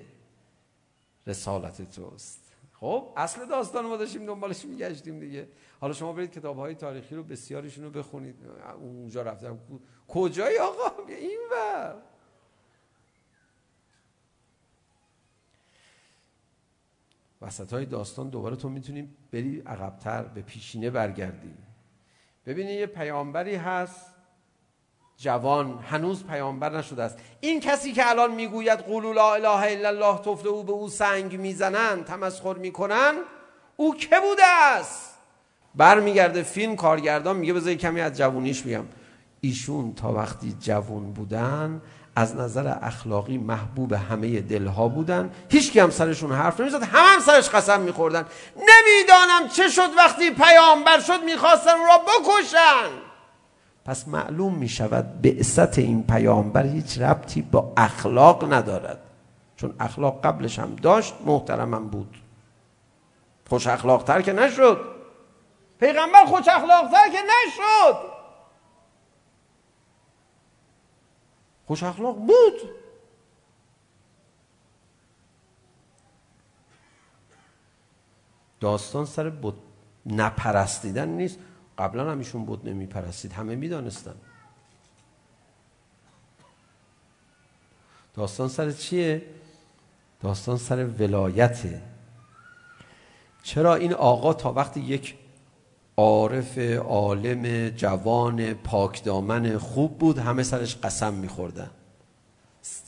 رسالت 1.26 1.90
توست 1.90 2.52
خب 2.72 3.12
اصل 3.16 3.46
داستان 3.46 3.86
ما 3.86 3.96
داشتیم 3.96 4.26
دنبالش 4.26 4.64
میگشتیم 4.64 5.20
دیگه 5.20 5.48
حالا 5.80 5.92
شما 5.92 6.12
برید 6.12 6.30
کتاب‌های 6.30 6.74
تاریخی 6.74 7.14
رو 7.14 7.22
بسیاریشون 7.22 7.84
رو 7.84 7.90
بخونید 7.90 8.36
اونجا 8.80 9.22
رفتم 9.22 9.58
کجای 10.08 10.58
آقا 10.58 11.06
این 11.08 11.40
ور 11.52 12.02
وسط 17.42 17.72
های 17.72 17.86
داستان 17.86 18.28
دوباره 18.28 18.56
تو 18.56 18.68
میتونیم 18.68 19.16
بری 19.32 19.60
عقبتر 19.66 20.22
به 20.22 20.42
پیشینه 20.42 20.90
برگردی 20.90 21.54
ببینید 22.46 22.80
یه 22.80 22.86
پیامبری 22.86 23.54
هست 23.54 24.17
جوان 25.20 25.78
هنوز 25.90 26.24
پیامبر 26.24 26.78
نشده 26.78 27.02
است. 27.02 27.18
این 27.40 27.60
کسی 27.60 27.92
که 27.92 28.10
الان 28.10 28.34
میگوید 28.34 28.78
قولوا 28.78 29.12
لا 29.12 29.34
اله 29.34 29.72
الا 29.72 29.88
الله 29.88 30.18
تفته 30.18 30.48
او 30.48 30.62
به 30.62 30.72
او 30.72 30.88
سنگ 30.88 31.36
میزنن 31.36 32.04
تمسخر 32.04 32.54
میکنن 32.54 33.14
او 33.76 33.94
که 33.94 34.20
بوده 34.20 34.46
است؟ 34.46 35.14
برمیگرده 35.74 36.42
فیلم 36.42 36.76
کارگردان 36.76 37.36
میگه 37.36 37.52
بذار 37.52 37.74
کمی 37.74 38.00
از 38.00 38.18
جوونیش 38.18 38.66
میگم 38.66 38.84
ایشون 39.40 39.94
تا 39.94 40.12
وقتی 40.12 40.56
جوون 40.60 41.12
بودن 41.12 41.82
از 42.16 42.36
نظر 42.36 42.74
اخلاقی 42.82 43.38
محبوب 43.38 43.92
همه 43.92 44.40
دلها 44.40 44.88
بودن. 44.88 45.30
هیچ 45.48 45.72
کی 45.72 45.80
هم 45.80 45.90
سرشون 45.90 46.32
حرف 46.32 46.60
نمیزد 46.60 46.82
هم 46.82 47.04
هم 47.14 47.20
سرش 47.20 47.48
قسم 47.48 47.80
میخوردن. 47.80 48.26
نمیدانم 48.56 49.48
چه 49.56 49.68
شد 49.68 49.90
وقتی 49.96 50.30
پیامبر 50.30 51.00
شد 51.00 51.22
میخواستن 51.24 51.70
او 51.70 51.84
را 51.86 51.98
بکشن. 51.98 53.07
پس 53.88 54.08
معلوم 54.08 54.54
می 54.54 54.68
شود 54.68 55.22
بعثت 55.22 55.78
این 55.78 56.06
پیامبر 56.06 56.66
هیچ 56.66 56.98
ربطی 56.98 57.42
با 57.42 57.72
اخلاق 57.76 58.52
ندارد 58.52 58.98
چون 59.56 59.74
اخلاق 59.80 60.26
قبلش 60.26 60.58
هم 60.58 60.74
داشت 60.74 61.14
محترمم 61.26 61.88
بود 61.88 62.16
خوش 63.48 63.66
اخلاق 63.66 64.04
تر 64.04 64.22
که 64.22 64.32
نشد 64.32 64.80
پیغمبر 65.80 66.24
خوش 66.24 66.48
اخلاق 66.48 66.90
تر 66.90 67.08
که 67.12 67.18
نشد 67.18 67.96
خوش 71.66 71.82
اخلاق 71.82 72.16
بود 72.16 72.70
داستان 78.60 79.04
سر 79.04 79.30
بود 79.30 79.62
نپرستیدن 80.06 81.08
نیست 81.08 81.38
قبلا 81.78 82.10
هم 82.10 82.18
ایشون 82.18 82.44
بود 82.44 82.68
نمی 82.68 82.86
پرستید 82.86 83.32
همه 83.32 83.54
می 83.54 83.68
دانستن. 83.68 84.14
داستان 88.14 88.48
سر 88.48 88.70
چیه؟ 88.70 89.22
داستان 90.22 90.56
سر 90.56 90.86
ولایته 90.86 91.82
چرا 93.42 93.74
این 93.74 93.94
آقا 93.94 94.34
تا 94.34 94.52
وقتی 94.52 94.80
یک 94.80 95.14
عارف 95.96 96.58
عالم 96.78 97.68
جوان 97.68 98.54
پاکدامن 98.54 99.58
خوب 99.58 99.98
بود 99.98 100.18
همه 100.18 100.42
سرش 100.42 100.76
قسم 100.76 101.14
می‌خوردن 101.14 101.70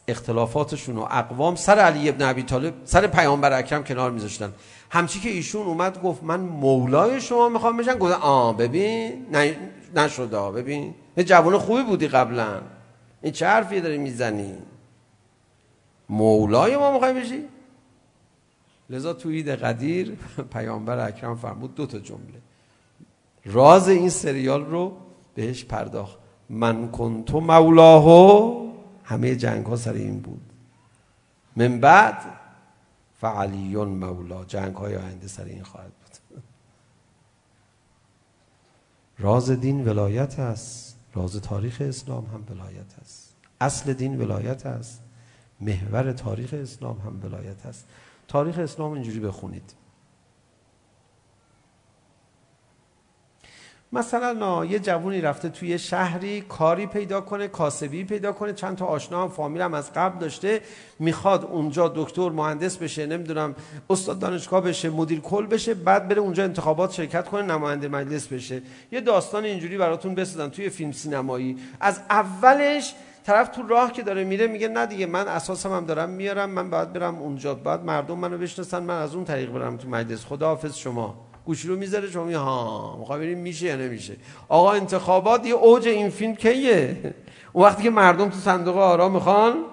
اختلافاتشون 0.08 0.96
و 0.96 1.06
اقوام 1.10 1.56
سر 1.56 1.78
علی 1.78 2.08
ابن 2.08 2.22
ابی 2.22 2.42
طالب 2.42 2.74
سر 2.84 3.06
پیامبر 3.06 3.52
اکرم 3.52 3.84
کنار 3.84 4.10
میذاشتن 4.10 4.52
همچی 4.90 5.20
که 5.20 5.28
ایشون 5.28 5.66
اومد 5.66 6.02
گفت 6.02 6.22
من 6.22 6.40
مولای 6.40 7.20
شما 7.20 7.48
میخوام 7.48 7.76
بشن 7.76 7.98
گفت 7.98 8.12
آ 8.12 8.52
ببین 8.52 9.26
نه 9.32 9.56
نشد 9.96 10.30
ببین 10.30 10.94
یه 11.16 11.24
جوان 11.24 11.58
خوبی 11.58 11.82
بودی 11.82 12.08
قبلا 12.08 12.60
این 13.22 13.32
چه 13.32 13.46
حرفی 13.46 13.80
داری 13.80 13.98
میزنی 13.98 14.54
مولای 16.08 16.76
ما 16.76 16.92
میخوای 16.92 17.12
بشی 17.12 17.44
لذا 18.90 19.12
تو 19.12 19.30
عید 19.30 19.48
قدیر 19.48 20.16
پیامبر 20.52 21.06
اکرم 21.06 21.36
فرمود 21.36 21.74
دو 21.74 21.86
تا 21.86 21.98
جمله 21.98 22.40
راز 23.44 23.88
این 23.88 24.08
سریال 24.08 24.64
رو 24.64 24.96
بهش 25.34 25.64
پرداخت 25.64 26.18
من 26.48 26.90
کنتو 26.90 27.40
مولاهو 27.40 28.70
همه 29.04 29.36
جنگ 29.36 29.66
ها 29.66 29.76
سر 29.76 29.92
این 29.92 30.20
بود 30.20 30.40
من 31.56 31.80
بعد 31.80 32.16
و 33.22 33.26
علیون 33.26 33.88
مولا 33.88 34.44
جنگ 34.44 34.76
های 34.76 34.96
آینده 34.96 35.28
سر 35.28 35.44
این 35.44 35.62
خواهد 35.62 35.92
بود. 35.92 36.42
راز 39.18 39.50
دین 39.50 39.88
ولایت 39.88 40.38
است. 40.38 40.96
راز 41.14 41.36
تاریخ 41.36 41.80
اسلام 41.80 42.26
هم 42.26 42.44
ولایت 42.50 42.98
است. 43.00 43.34
اصل 43.60 43.92
دین 43.92 44.20
ولایت 44.20 44.66
است. 44.66 45.02
محور 45.60 46.12
تاریخ 46.12 46.54
اسلام 46.54 46.98
هم 46.98 47.20
ولایت 47.24 47.66
است. 47.66 47.86
تاریخ 48.28 48.58
اسلام 48.58 48.92
اینجوری 48.92 49.20
بخونید. 49.20 49.74
مثلا 53.92 54.32
نا 54.32 54.64
یه 54.64 54.78
جوونی 54.78 55.20
رفته 55.20 55.48
توی 55.48 55.78
شهری 55.78 56.40
کاری 56.40 56.86
پیدا 56.86 57.20
کنه 57.20 57.48
کاسبی 57.48 58.04
پیدا 58.04 58.32
کنه 58.32 58.52
چند 58.52 58.76
تا 58.76 58.86
آشنا 58.86 59.22
هم 59.22 59.28
فامیل 59.28 59.62
هم 59.62 59.74
از 59.74 59.92
قبل 59.92 60.18
داشته 60.18 60.60
میخواد 60.98 61.44
اونجا 61.44 61.92
دکتر 61.96 62.28
مهندس 62.28 62.76
بشه 62.76 63.06
نمیدونم 63.06 63.54
استاد 63.90 64.18
دانشگاه 64.18 64.60
بشه 64.60 64.90
مدیر 64.90 65.20
کل 65.20 65.46
بشه 65.46 65.74
بعد 65.74 66.08
بره 66.08 66.20
اونجا 66.20 66.44
انتخابات 66.44 66.92
شرکت 66.92 67.28
کنه 67.28 67.42
نماینده 67.42 67.88
مجلس 67.88 68.26
بشه. 68.26 68.62
یه 68.92 69.00
داستان 69.00 69.44
اینجوری 69.44 69.78
براتون 69.78 70.14
بسازن 70.14 70.48
توی 70.48 70.70
فیلم 70.70 70.92
سینمایی. 70.92 71.56
از 71.80 72.00
اولش 72.10 72.94
طرف 73.24 73.48
تو 73.48 73.62
راه 73.68 73.92
که 73.92 74.02
داره 74.02 74.24
میره 74.24 74.46
میگه 74.46 74.68
نه 74.68 74.86
دیگه 74.86 75.06
من 75.06 75.28
اساسم 75.28 75.72
هم 75.72 75.86
دارم 75.86 76.10
میارم 76.10 76.50
من 76.50 76.70
باید 76.70 76.92
برم 76.92 77.18
اونجا 77.18 77.54
بعد 77.54 77.84
مردم 77.84 78.18
منو 78.18 78.38
بشناسن 78.38 78.82
من 78.82 79.02
از 79.02 79.14
اون 79.14 79.24
طریق 79.24 79.50
برم 79.50 79.76
تو 79.76 79.88
مجلس. 79.88 80.24
خداحافظ 80.24 80.76
شما. 80.76 81.29
گوشیلو 81.44 81.76
میذاره 81.76 82.10
شما 82.10 82.24
میگه 82.24 82.38
ها 82.38 82.96
میخوای 83.00 83.20
بریم 83.20 83.38
میشه 83.38 83.66
یا 83.66 83.76
نمیشه؟ 83.76 84.16
آقا 84.48 84.72
انتخابات 84.72 85.46
یه 85.46 85.54
اوج 85.54 85.88
این 85.88 86.10
فیلم 86.10 86.36
کیه؟ 86.36 87.14
اون 87.52 87.64
وقتی 87.64 87.82
که 87.82 87.90
مردم 87.90 88.30
تو 88.30 88.38
صندوق 88.38 88.76
آرا 88.76 89.08
میخوان 89.08 89.64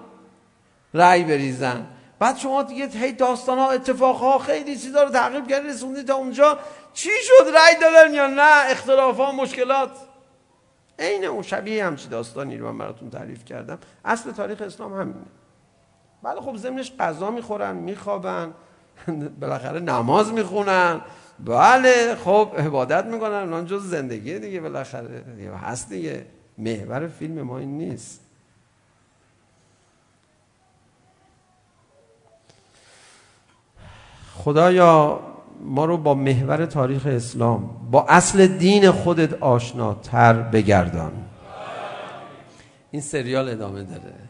رأی 0.94 1.24
بریزن. 1.24 1.86
بعد 2.18 2.36
شما 2.36 2.62
دیگه 2.62 2.86
هی 2.86 3.12
داستان 3.12 3.58
ها 3.58 3.70
اتفاق 3.70 4.16
ها 4.16 4.38
خیلی 4.38 4.76
چیزا 4.76 5.02
رو 5.02 5.10
تعقیب 5.10 5.48
کردی 5.48 5.68
رسوندی 5.68 6.02
تا 6.02 6.14
اونجا. 6.14 6.58
چی 6.92 7.10
شد؟ 7.22 7.54
رأی 7.54 7.76
دادن 7.80 8.14
یا 8.14 8.26
نه؟ 8.26 8.70
اختلاف 8.70 9.16
ها 9.16 9.32
مشکلات. 9.32 9.90
عین 10.98 11.24
اون 11.24 11.42
شبیه 11.42 11.86
همچی 11.86 12.08
داستانی 12.08 12.56
رو 12.56 12.72
من 12.72 12.78
براتون 12.78 13.10
تعریف 13.10 13.44
کردم. 13.44 13.78
اصل 14.04 14.32
تاریخ 14.32 14.62
اسلام 14.62 14.92
همینه. 14.94 15.26
بله 16.22 16.40
خب 16.40 16.56
ضمنش 16.56 16.92
غذا 16.98 17.30
میخورن 17.30 17.76
میخوابن 17.76 18.54
بالاخره 19.40 19.80
نماز 19.80 20.32
میخونن. 20.32 21.00
بله 21.44 22.14
خب 22.24 22.50
عبادت 22.58 23.04
میکنن 23.04 23.52
اون 23.52 23.66
جز 23.66 23.90
زندگی 23.90 24.38
دیگه 24.38 24.60
بالاخره 24.60 25.20
دیگه 25.36 25.54
هست 25.54 25.88
دیگه 25.88 26.26
محور 26.58 27.08
فیلم 27.08 27.42
ما 27.42 27.58
این 27.58 27.78
نیست 27.78 28.20
خدایا 34.34 35.20
ما 35.60 35.84
رو 35.84 35.96
با 35.96 36.14
محور 36.14 36.66
تاریخ 36.66 37.06
اسلام 37.06 37.70
با 37.90 38.06
اصل 38.08 38.46
دین 38.46 38.90
خودت 38.90 39.42
آشناتر 39.42 40.32
بگردان 40.32 41.12
این 42.90 43.02
سریال 43.02 43.48
ادامه 43.48 43.82
داره 43.82 44.27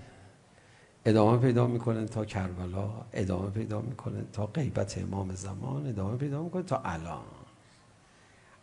ادامه 1.09 1.39
پیدا 1.39 1.67
میکنه 1.67 2.07
تا 2.07 2.25
کربلا 2.25 2.91
ادامه 3.13 3.51
پیدا 3.51 3.81
میکنه 3.81 4.25
تا 4.33 4.47
غیبت 4.47 4.99
امام 4.99 5.35
زمان 5.35 5.87
ادامه 5.87 6.17
پیدا 6.17 6.43
میکنه 6.43 6.63
تا 6.63 6.81
الان 6.85 7.25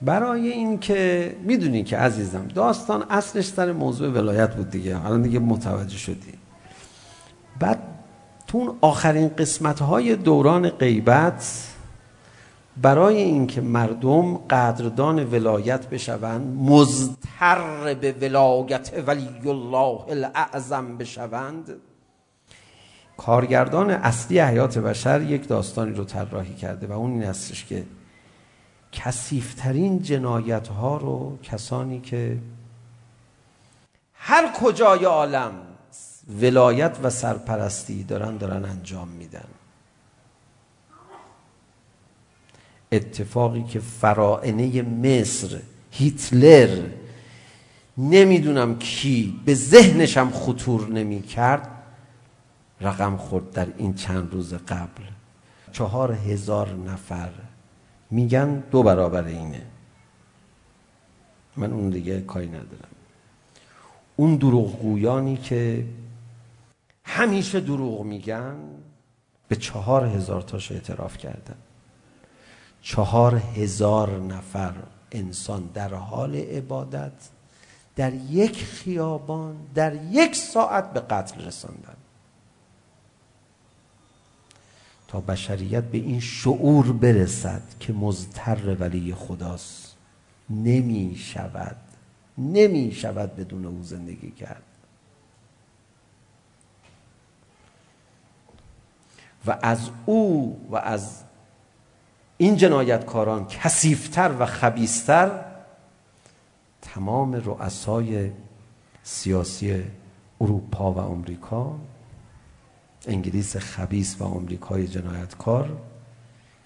برای 0.01 0.49
اینکه 0.49 1.35
میدونی 1.41 1.83
که 1.83 1.97
عزیزم 1.97 2.47
داستان 2.47 3.05
اصلش 3.09 3.47
سر 3.47 3.71
موضوع 3.71 4.09
ولایت 4.09 4.55
بود 4.55 4.69
دیگه. 4.69 5.05
الان 5.05 5.21
دیگه 5.21 5.39
متوجه 5.39 5.97
شدی. 5.97 6.33
بعد 7.59 7.79
تو 8.47 8.75
آخرین 8.81 9.27
قسمت 9.27 9.79
های 9.81 10.15
دوران 10.15 10.69
غیبت 10.69 11.72
برای 12.81 13.17
اینکه 13.17 13.61
مردم 13.61 14.37
قدردان 14.37 15.23
ولایت 15.23 15.89
بشوند 15.89 16.57
مزتر 16.57 17.93
به 17.93 18.11
ولایت 18.21 19.03
ولی 19.07 19.49
الله 19.49 19.99
الاعظم 20.09 20.97
بشوند 20.97 21.69
کارگردان 23.17 23.89
اصلی 23.89 24.39
حیات 24.39 24.77
بشر 24.77 25.21
یک 25.21 25.47
داستانی 25.47 25.93
رو 25.93 26.03
طراحی 26.03 26.55
کرده 26.55 26.87
و 26.87 26.91
اون 26.91 27.11
این 27.11 27.23
هستش 27.23 27.65
که 27.65 27.85
کثیف‌ترین 28.91 30.01
جنایت 30.01 30.67
ها 30.67 30.97
رو 30.97 31.37
کسانی 31.43 31.99
که 31.99 32.37
هر 34.13 34.51
کجای 34.61 35.05
عالم 35.05 35.51
ولایت 36.41 36.97
و 37.03 37.09
سرپرستی 37.09 38.03
دارن 38.03 38.37
دارن 38.37 38.65
انجام 38.65 39.07
میدن. 39.07 39.45
اتفاقی 42.93 43.63
که 43.63 43.79
فراعنه 43.79 44.81
مصر 44.81 45.59
هیتلر 45.91 46.87
نمیدونم 47.97 48.79
کی 48.79 49.41
به 49.45 49.53
ذهنش 49.53 50.17
هم 50.17 50.31
خطور 50.31 50.89
نمی 50.89 51.21
کرد 51.21 51.69
رقم 52.81 53.17
خورد 53.17 53.51
در 53.51 53.67
این 53.77 53.93
چند 53.93 54.33
روز 54.33 54.53
قبل 54.53 55.03
چهار 55.71 56.11
هزار 56.11 56.69
نفر 56.73 57.29
میگن 58.11 58.63
دو 58.71 58.83
برابر 58.83 59.25
اینه 59.25 59.61
من 61.57 61.73
اون 61.73 61.89
دیگه 61.89 62.21
کاری 62.21 62.47
ندارم 62.47 62.93
اون 64.15 64.35
دروغگویانی 64.35 65.37
که 65.37 65.85
همیشه 67.03 67.59
دروغ 67.59 68.01
میگن 68.03 68.55
به 69.47 69.55
چهار 69.55 70.05
هزار 70.05 70.41
تاش 70.41 70.71
اعتراف 70.71 71.17
کردن 71.17 71.55
چهار 72.83 73.35
هزار 73.35 74.19
نفر 74.19 74.73
انسان 75.11 75.69
در 75.73 75.93
حال 75.93 76.35
عبادت 76.35 77.11
در 77.95 78.13
یک 78.13 78.65
خیابان 78.65 79.55
در 79.75 79.95
یک 80.11 80.35
ساعت 80.35 80.93
به 80.93 80.99
قتل 80.99 81.45
رساندن 81.45 81.95
تا 85.07 85.21
بشریت 85.21 85.83
به 85.83 85.97
این 85.97 86.19
شعور 86.19 86.91
برسد 86.91 87.61
که 87.79 87.93
مزتر 87.93 88.75
ولی 88.79 89.13
خداست 89.13 89.95
نمی 90.49 91.15
شود 91.15 91.77
نمی 92.37 92.91
شود 92.91 93.35
بدون 93.35 93.65
او 93.65 93.83
زندگی 93.83 94.31
کرد 94.31 94.63
و 99.47 99.57
از 99.61 99.89
او 100.05 100.67
و 100.71 100.75
از 100.75 101.23
این 102.43 102.55
جنایتکاران 102.55 103.47
کسیفتر 103.47 104.31
و 104.39 104.45
خبیستر 104.45 105.45
تمام 106.81 107.33
رؤسای 107.33 108.31
سیاسی 109.03 109.83
اروپا 110.41 110.91
و 110.91 110.99
آمریکا 110.99 111.75
انگلیس 113.07 113.57
خبیس 113.57 114.15
و 114.19 114.23
آمریکای 114.23 114.87
جنایتکار 114.87 115.77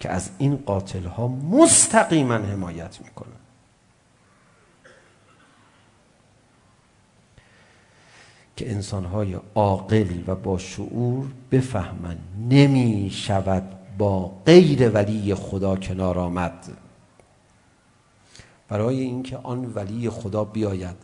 که 0.00 0.10
از 0.10 0.30
این 0.38 0.56
قاتل 0.56 1.04
ها 1.04 1.28
مستقیما 1.28 2.34
حمایت 2.34 3.00
میکنن 3.00 3.38
که 8.56 8.70
انسان 8.70 9.04
های 9.04 9.38
عاقل 9.54 10.22
و 10.26 10.34
با 10.34 10.58
شعور 10.58 11.26
بفهمن 11.52 12.18
نمی 12.50 13.10
شود 13.12 13.77
با 13.98 14.32
غیر 14.46 14.90
ولی 14.90 15.34
خدا 15.34 15.76
کنار 15.76 16.18
آمد. 16.18 16.78
برای 18.68 19.00
اینکه 19.00 19.36
آن 19.36 19.72
ولی 19.74 20.10
خدا 20.10 20.44
بیاید 20.44 20.96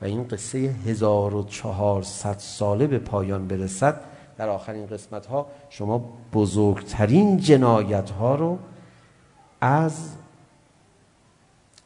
و 0.00 0.04
این 0.04 0.28
قصه 0.28 0.58
1400 0.58 2.38
ساله 2.38 2.86
به 2.86 2.98
پایان 2.98 3.48
برسد 3.48 4.00
در 4.36 4.48
آخرین 4.48 4.86
قسمت 4.86 5.26
ها 5.26 5.46
شما 5.70 5.98
بزرگترین 6.32 7.36
جنایت 7.36 8.10
ها 8.10 8.34
رو 8.34 8.58
از 9.60 10.10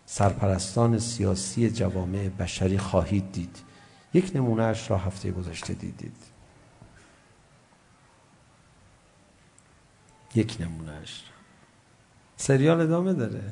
سرپرستان 0.07 0.99
سیاسی 0.99 1.71
جوامع 1.71 2.29
بشری 2.29 2.79
خواهید 2.79 3.33
دید. 3.33 3.57
یک 4.15 4.33
نمونه 4.35 4.63
اش 4.63 4.91
را 4.91 4.99
هفته 4.99 5.31
گذشته 5.31 5.75
دیدید. 5.75 6.34
یک 10.35 10.57
نمونهش 10.61 11.23
سریال 12.37 12.81
ادامه 12.81 13.13
داره 13.13 13.43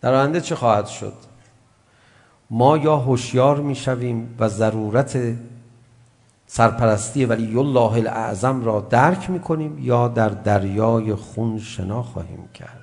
در 0.00 0.14
آینده 0.14 0.40
چه 0.40 0.56
خواهد 0.56 0.86
شد 0.86 1.14
ما 2.50 2.76
یا 2.76 2.96
هوشیار 2.96 3.60
میشویم 3.60 4.36
و 4.38 4.48
ضرورت 4.48 5.18
سرپرستی 6.46 7.24
ولی 7.24 7.58
الله 7.58 7.92
الاعظم 7.92 8.64
را 8.64 8.80
درک 8.80 9.30
میکنیم 9.30 9.78
یا 9.78 10.08
در 10.08 10.28
دریای 10.28 11.14
خون 11.14 11.58
شنا 11.58 12.02
خواهیم 12.02 12.48
کرد 12.54 12.78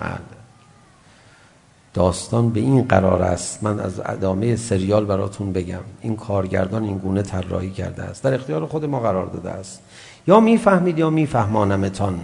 بله 0.00 0.45
داستان 1.96 2.50
به 2.50 2.60
این 2.60 2.82
قرار 2.82 3.22
است. 3.22 3.62
من 3.62 3.80
از 3.80 4.00
ادامه 4.04 4.56
سریال 4.56 5.04
براتون 5.04 5.52
بگم. 5.52 5.80
این 6.00 6.16
کارگردان 6.16 6.84
این 6.84 6.98
گونه 6.98 7.22
طراحی 7.22 7.70
کرده 7.70 8.02
است. 8.02 8.22
در 8.22 8.34
اختیار 8.34 8.66
خود 8.66 8.84
ما 8.84 9.00
قرار 9.00 9.26
داده 9.26 9.50
است. 9.50 9.80
یا 10.26 10.40
میفهمید 10.40 10.98
یا 10.98 11.10
میفهمانمتان. 11.10 12.20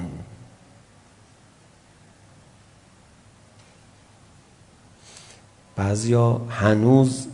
بعضیا 5.76 6.40
هنوز 6.48 7.26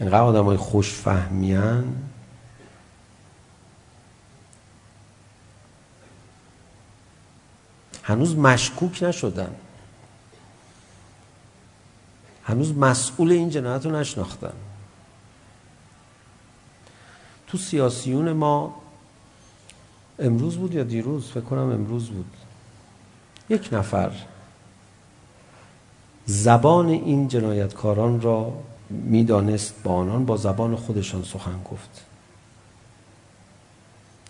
اینقدر 0.00 0.22
آدم 0.22 0.44
های 0.44 0.56
خوش 0.56 0.92
فهمیان 0.92 1.96
هنوز 8.02 8.36
مشکوک 8.36 9.02
نشدن. 9.02 9.54
هنوز 12.46 12.76
مسئول 12.78 13.32
این 13.32 13.50
جنایت 13.50 13.86
رو 13.86 13.92
نشناختن. 13.92 14.52
تو 17.46 17.58
سیاسیون 17.58 18.32
ما 18.32 18.74
امروز 20.18 20.56
بود 20.56 20.74
یا 20.74 20.82
دیروز؟ 20.82 21.30
فکر 21.30 21.40
کنم 21.40 21.70
امروز 21.70 22.08
بود. 22.08 22.30
یک 23.48 23.68
نفر 23.72 24.12
زبان 26.26 26.88
این 26.88 27.28
جنایتکاران 27.28 28.20
را 28.20 28.52
میدانست 28.90 29.74
با 29.84 29.94
آنان 29.94 30.24
با 30.24 30.36
زبان 30.36 30.76
خودشان 30.76 31.22
سخن 31.22 31.62
گفت. 31.70 32.04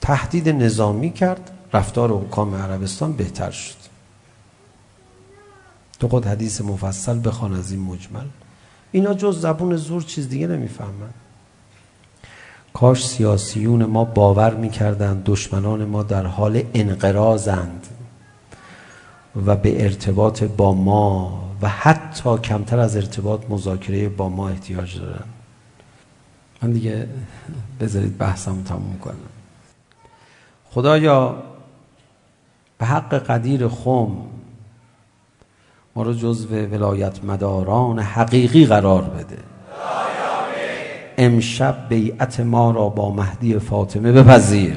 تهدید 0.01 0.49
نظامی 0.49 1.13
کرد 1.13 1.51
رفتار 1.73 2.13
حکام 2.13 2.55
عربستان 2.55 3.13
بهتر 3.13 3.51
شد. 3.51 3.96
تو 6.01 6.09
خود 6.09 6.27
حدیث 6.27 6.61
مفصل 6.61 7.21
بخوان 7.25 7.55
از 7.55 7.73
این 7.73 7.81
مجمل 7.81 8.27
اینا 8.93 9.15
جز 9.15 9.41
زبون 9.41 9.77
زور 9.77 10.03
چیز 10.03 10.29
دیگه 10.29 10.47
نمیفهمن 10.47 11.11
کاش 12.75 13.07
سیاسیون 13.07 13.85
ما 13.85 14.05
باور 14.05 14.55
میکردند 14.55 15.25
دشمنان 15.25 15.85
ما 15.85 16.03
در 16.03 16.27
حال 16.27 16.63
انقراضند 16.75 17.87
و 19.47 19.57
به 19.57 19.85
ارتباط 19.85 20.43
با 20.45 20.75
ما 20.75 21.43
و 21.63 21.69
حتی 21.69 22.39
کمتر 22.39 22.79
از 22.79 22.97
ارتباط 22.97 23.41
مذاکره 23.51 24.09
با 24.09 24.29
ما 24.29 24.49
احتیاج 24.49 24.99
دارن 24.99 25.25
من 26.63 26.73
دیگه 26.73 27.09
بذارید 27.81 28.19
بحثم 28.19 28.63
تموم 28.63 28.99
کنم 28.99 29.15
خدایا 30.71 31.43
به 32.79 32.87
حق 32.87 33.15
قدیر 33.15 33.69
خم 33.69 34.17
ما 35.97 36.03
رو 36.03 36.13
جزو 36.13 36.49
ولایت 36.49 37.25
مداران 37.25 37.99
حقیقی 37.99 38.67
قرار 38.67 39.03
بده. 39.03 39.39
امشب 41.19 41.89
بیعت 41.89 42.41
ما 42.41 42.71
را 42.71 42.89
با 42.89 43.11
مهدی 43.11 43.59
فاطمه 43.59 44.13
بپذیر. 44.13 44.77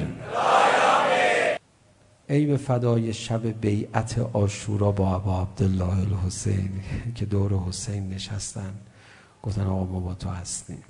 ای 2.29 2.45
به 2.45 2.57
فدای 2.57 3.13
شب 3.13 3.61
بیعت 3.61 4.19
آشورا 4.33 4.91
با 4.91 5.15
ابا 5.15 5.41
عبدالله 5.41 5.99
الحسین 5.99 6.69
که 7.15 7.25
دور 7.25 7.53
حسین 7.53 8.09
نشستن. 8.09 8.73
گفتن 9.43 9.67
آقا 9.67 9.83
ما 9.83 9.99
با 9.99 10.13
تو 10.13 10.29
هستیم. 10.29 10.83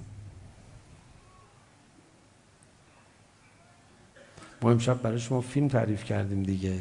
ما 4.62 4.72
امشب 4.72 5.02
برای 5.02 5.20
شما 5.20 5.42
فیلم 5.42 5.68
تعریف 5.68 6.04
کردیم 6.04 6.44
دیگه. 6.44 6.80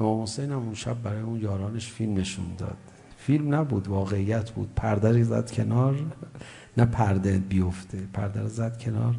امام 0.00 0.22
حسین 0.22 0.52
هم 0.52 0.58
اون 0.58 0.74
شب 0.74 1.02
برای 1.02 1.20
اون 1.20 1.40
یارانش 1.40 1.92
فیلم 1.92 2.16
نشون 2.16 2.54
داد 2.58 2.76
فیلم 3.18 3.54
نبود 3.54 3.88
واقعیت 3.88 4.50
بود 4.50 4.74
پرده 4.76 5.22
زد 5.22 5.50
کنار 5.50 5.96
نه 6.76 6.84
پرده 6.84 7.38
بیفته 7.38 7.98
پرده 8.12 8.46
زد 8.46 8.78
کنار 8.78 9.14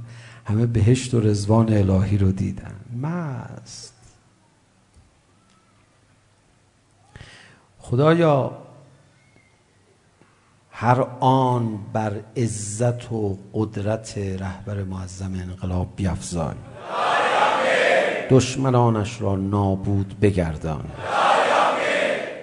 همه 0.45 0.65
بهشت 0.65 1.13
و 1.13 1.19
رزوان 1.19 1.73
الهی 1.73 2.17
رو 2.17 2.31
دیدن 2.31 2.75
مست 3.01 3.93
خدایا 7.79 8.57
هر 10.71 11.01
آن 11.19 11.79
بر 11.93 12.21
عزت 12.37 13.11
و 13.11 13.37
قدرت 13.53 14.17
رهبر 14.17 14.83
معظم 14.83 15.33
انقلاب 15.33 15.87
بیفزای 15.95 16.55
دشمنانش 18.31 19.21
را 19.21 19.35
نابود 19.35 20.19
بگردان 20.21 20.83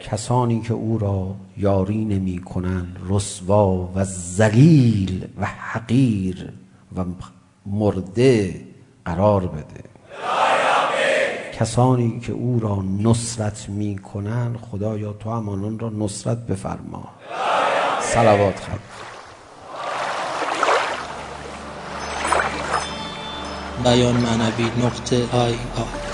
کسانی 0.00 0.60
که 0.60 0.74
او 0.74 0.98
را 0.98 1.34
یاری 1.56 2.04
نمی 2.04 2.38
کنند 2.38 2.96
رسوا 3.08 3.88
و 3.94 4.04
ذلیل 4.04 5.26
و 5.40 5.46
حقیر 5.46 6.52
و 6.96 7.04
مرده 7.66 8.60
قرار 9.04 9.46
بده 9.46 9.84
کسانی 11.58 12.20
که 12.20 12.32
او 12.32 12.60
را 12.60 12.84
نصرت 13.02 13.68
می 13.68 13.98
کنند 13.98 14.56
خدایا 14.56 15.12
تو 15.12 15.30
هم 15.30 15.48
آنان 15.48 15.78
را 15.78 15.90
نصرت 15.90 16.38
بفرما 16.38 17.08
صلوات 18.00 18.60
خدا 18.60 18.97
بیان 23.84 24.16
معنوی 24.16 24.72
نقطه 24.76 25.28
آی 25.32 25.58
آی 25.76 26.07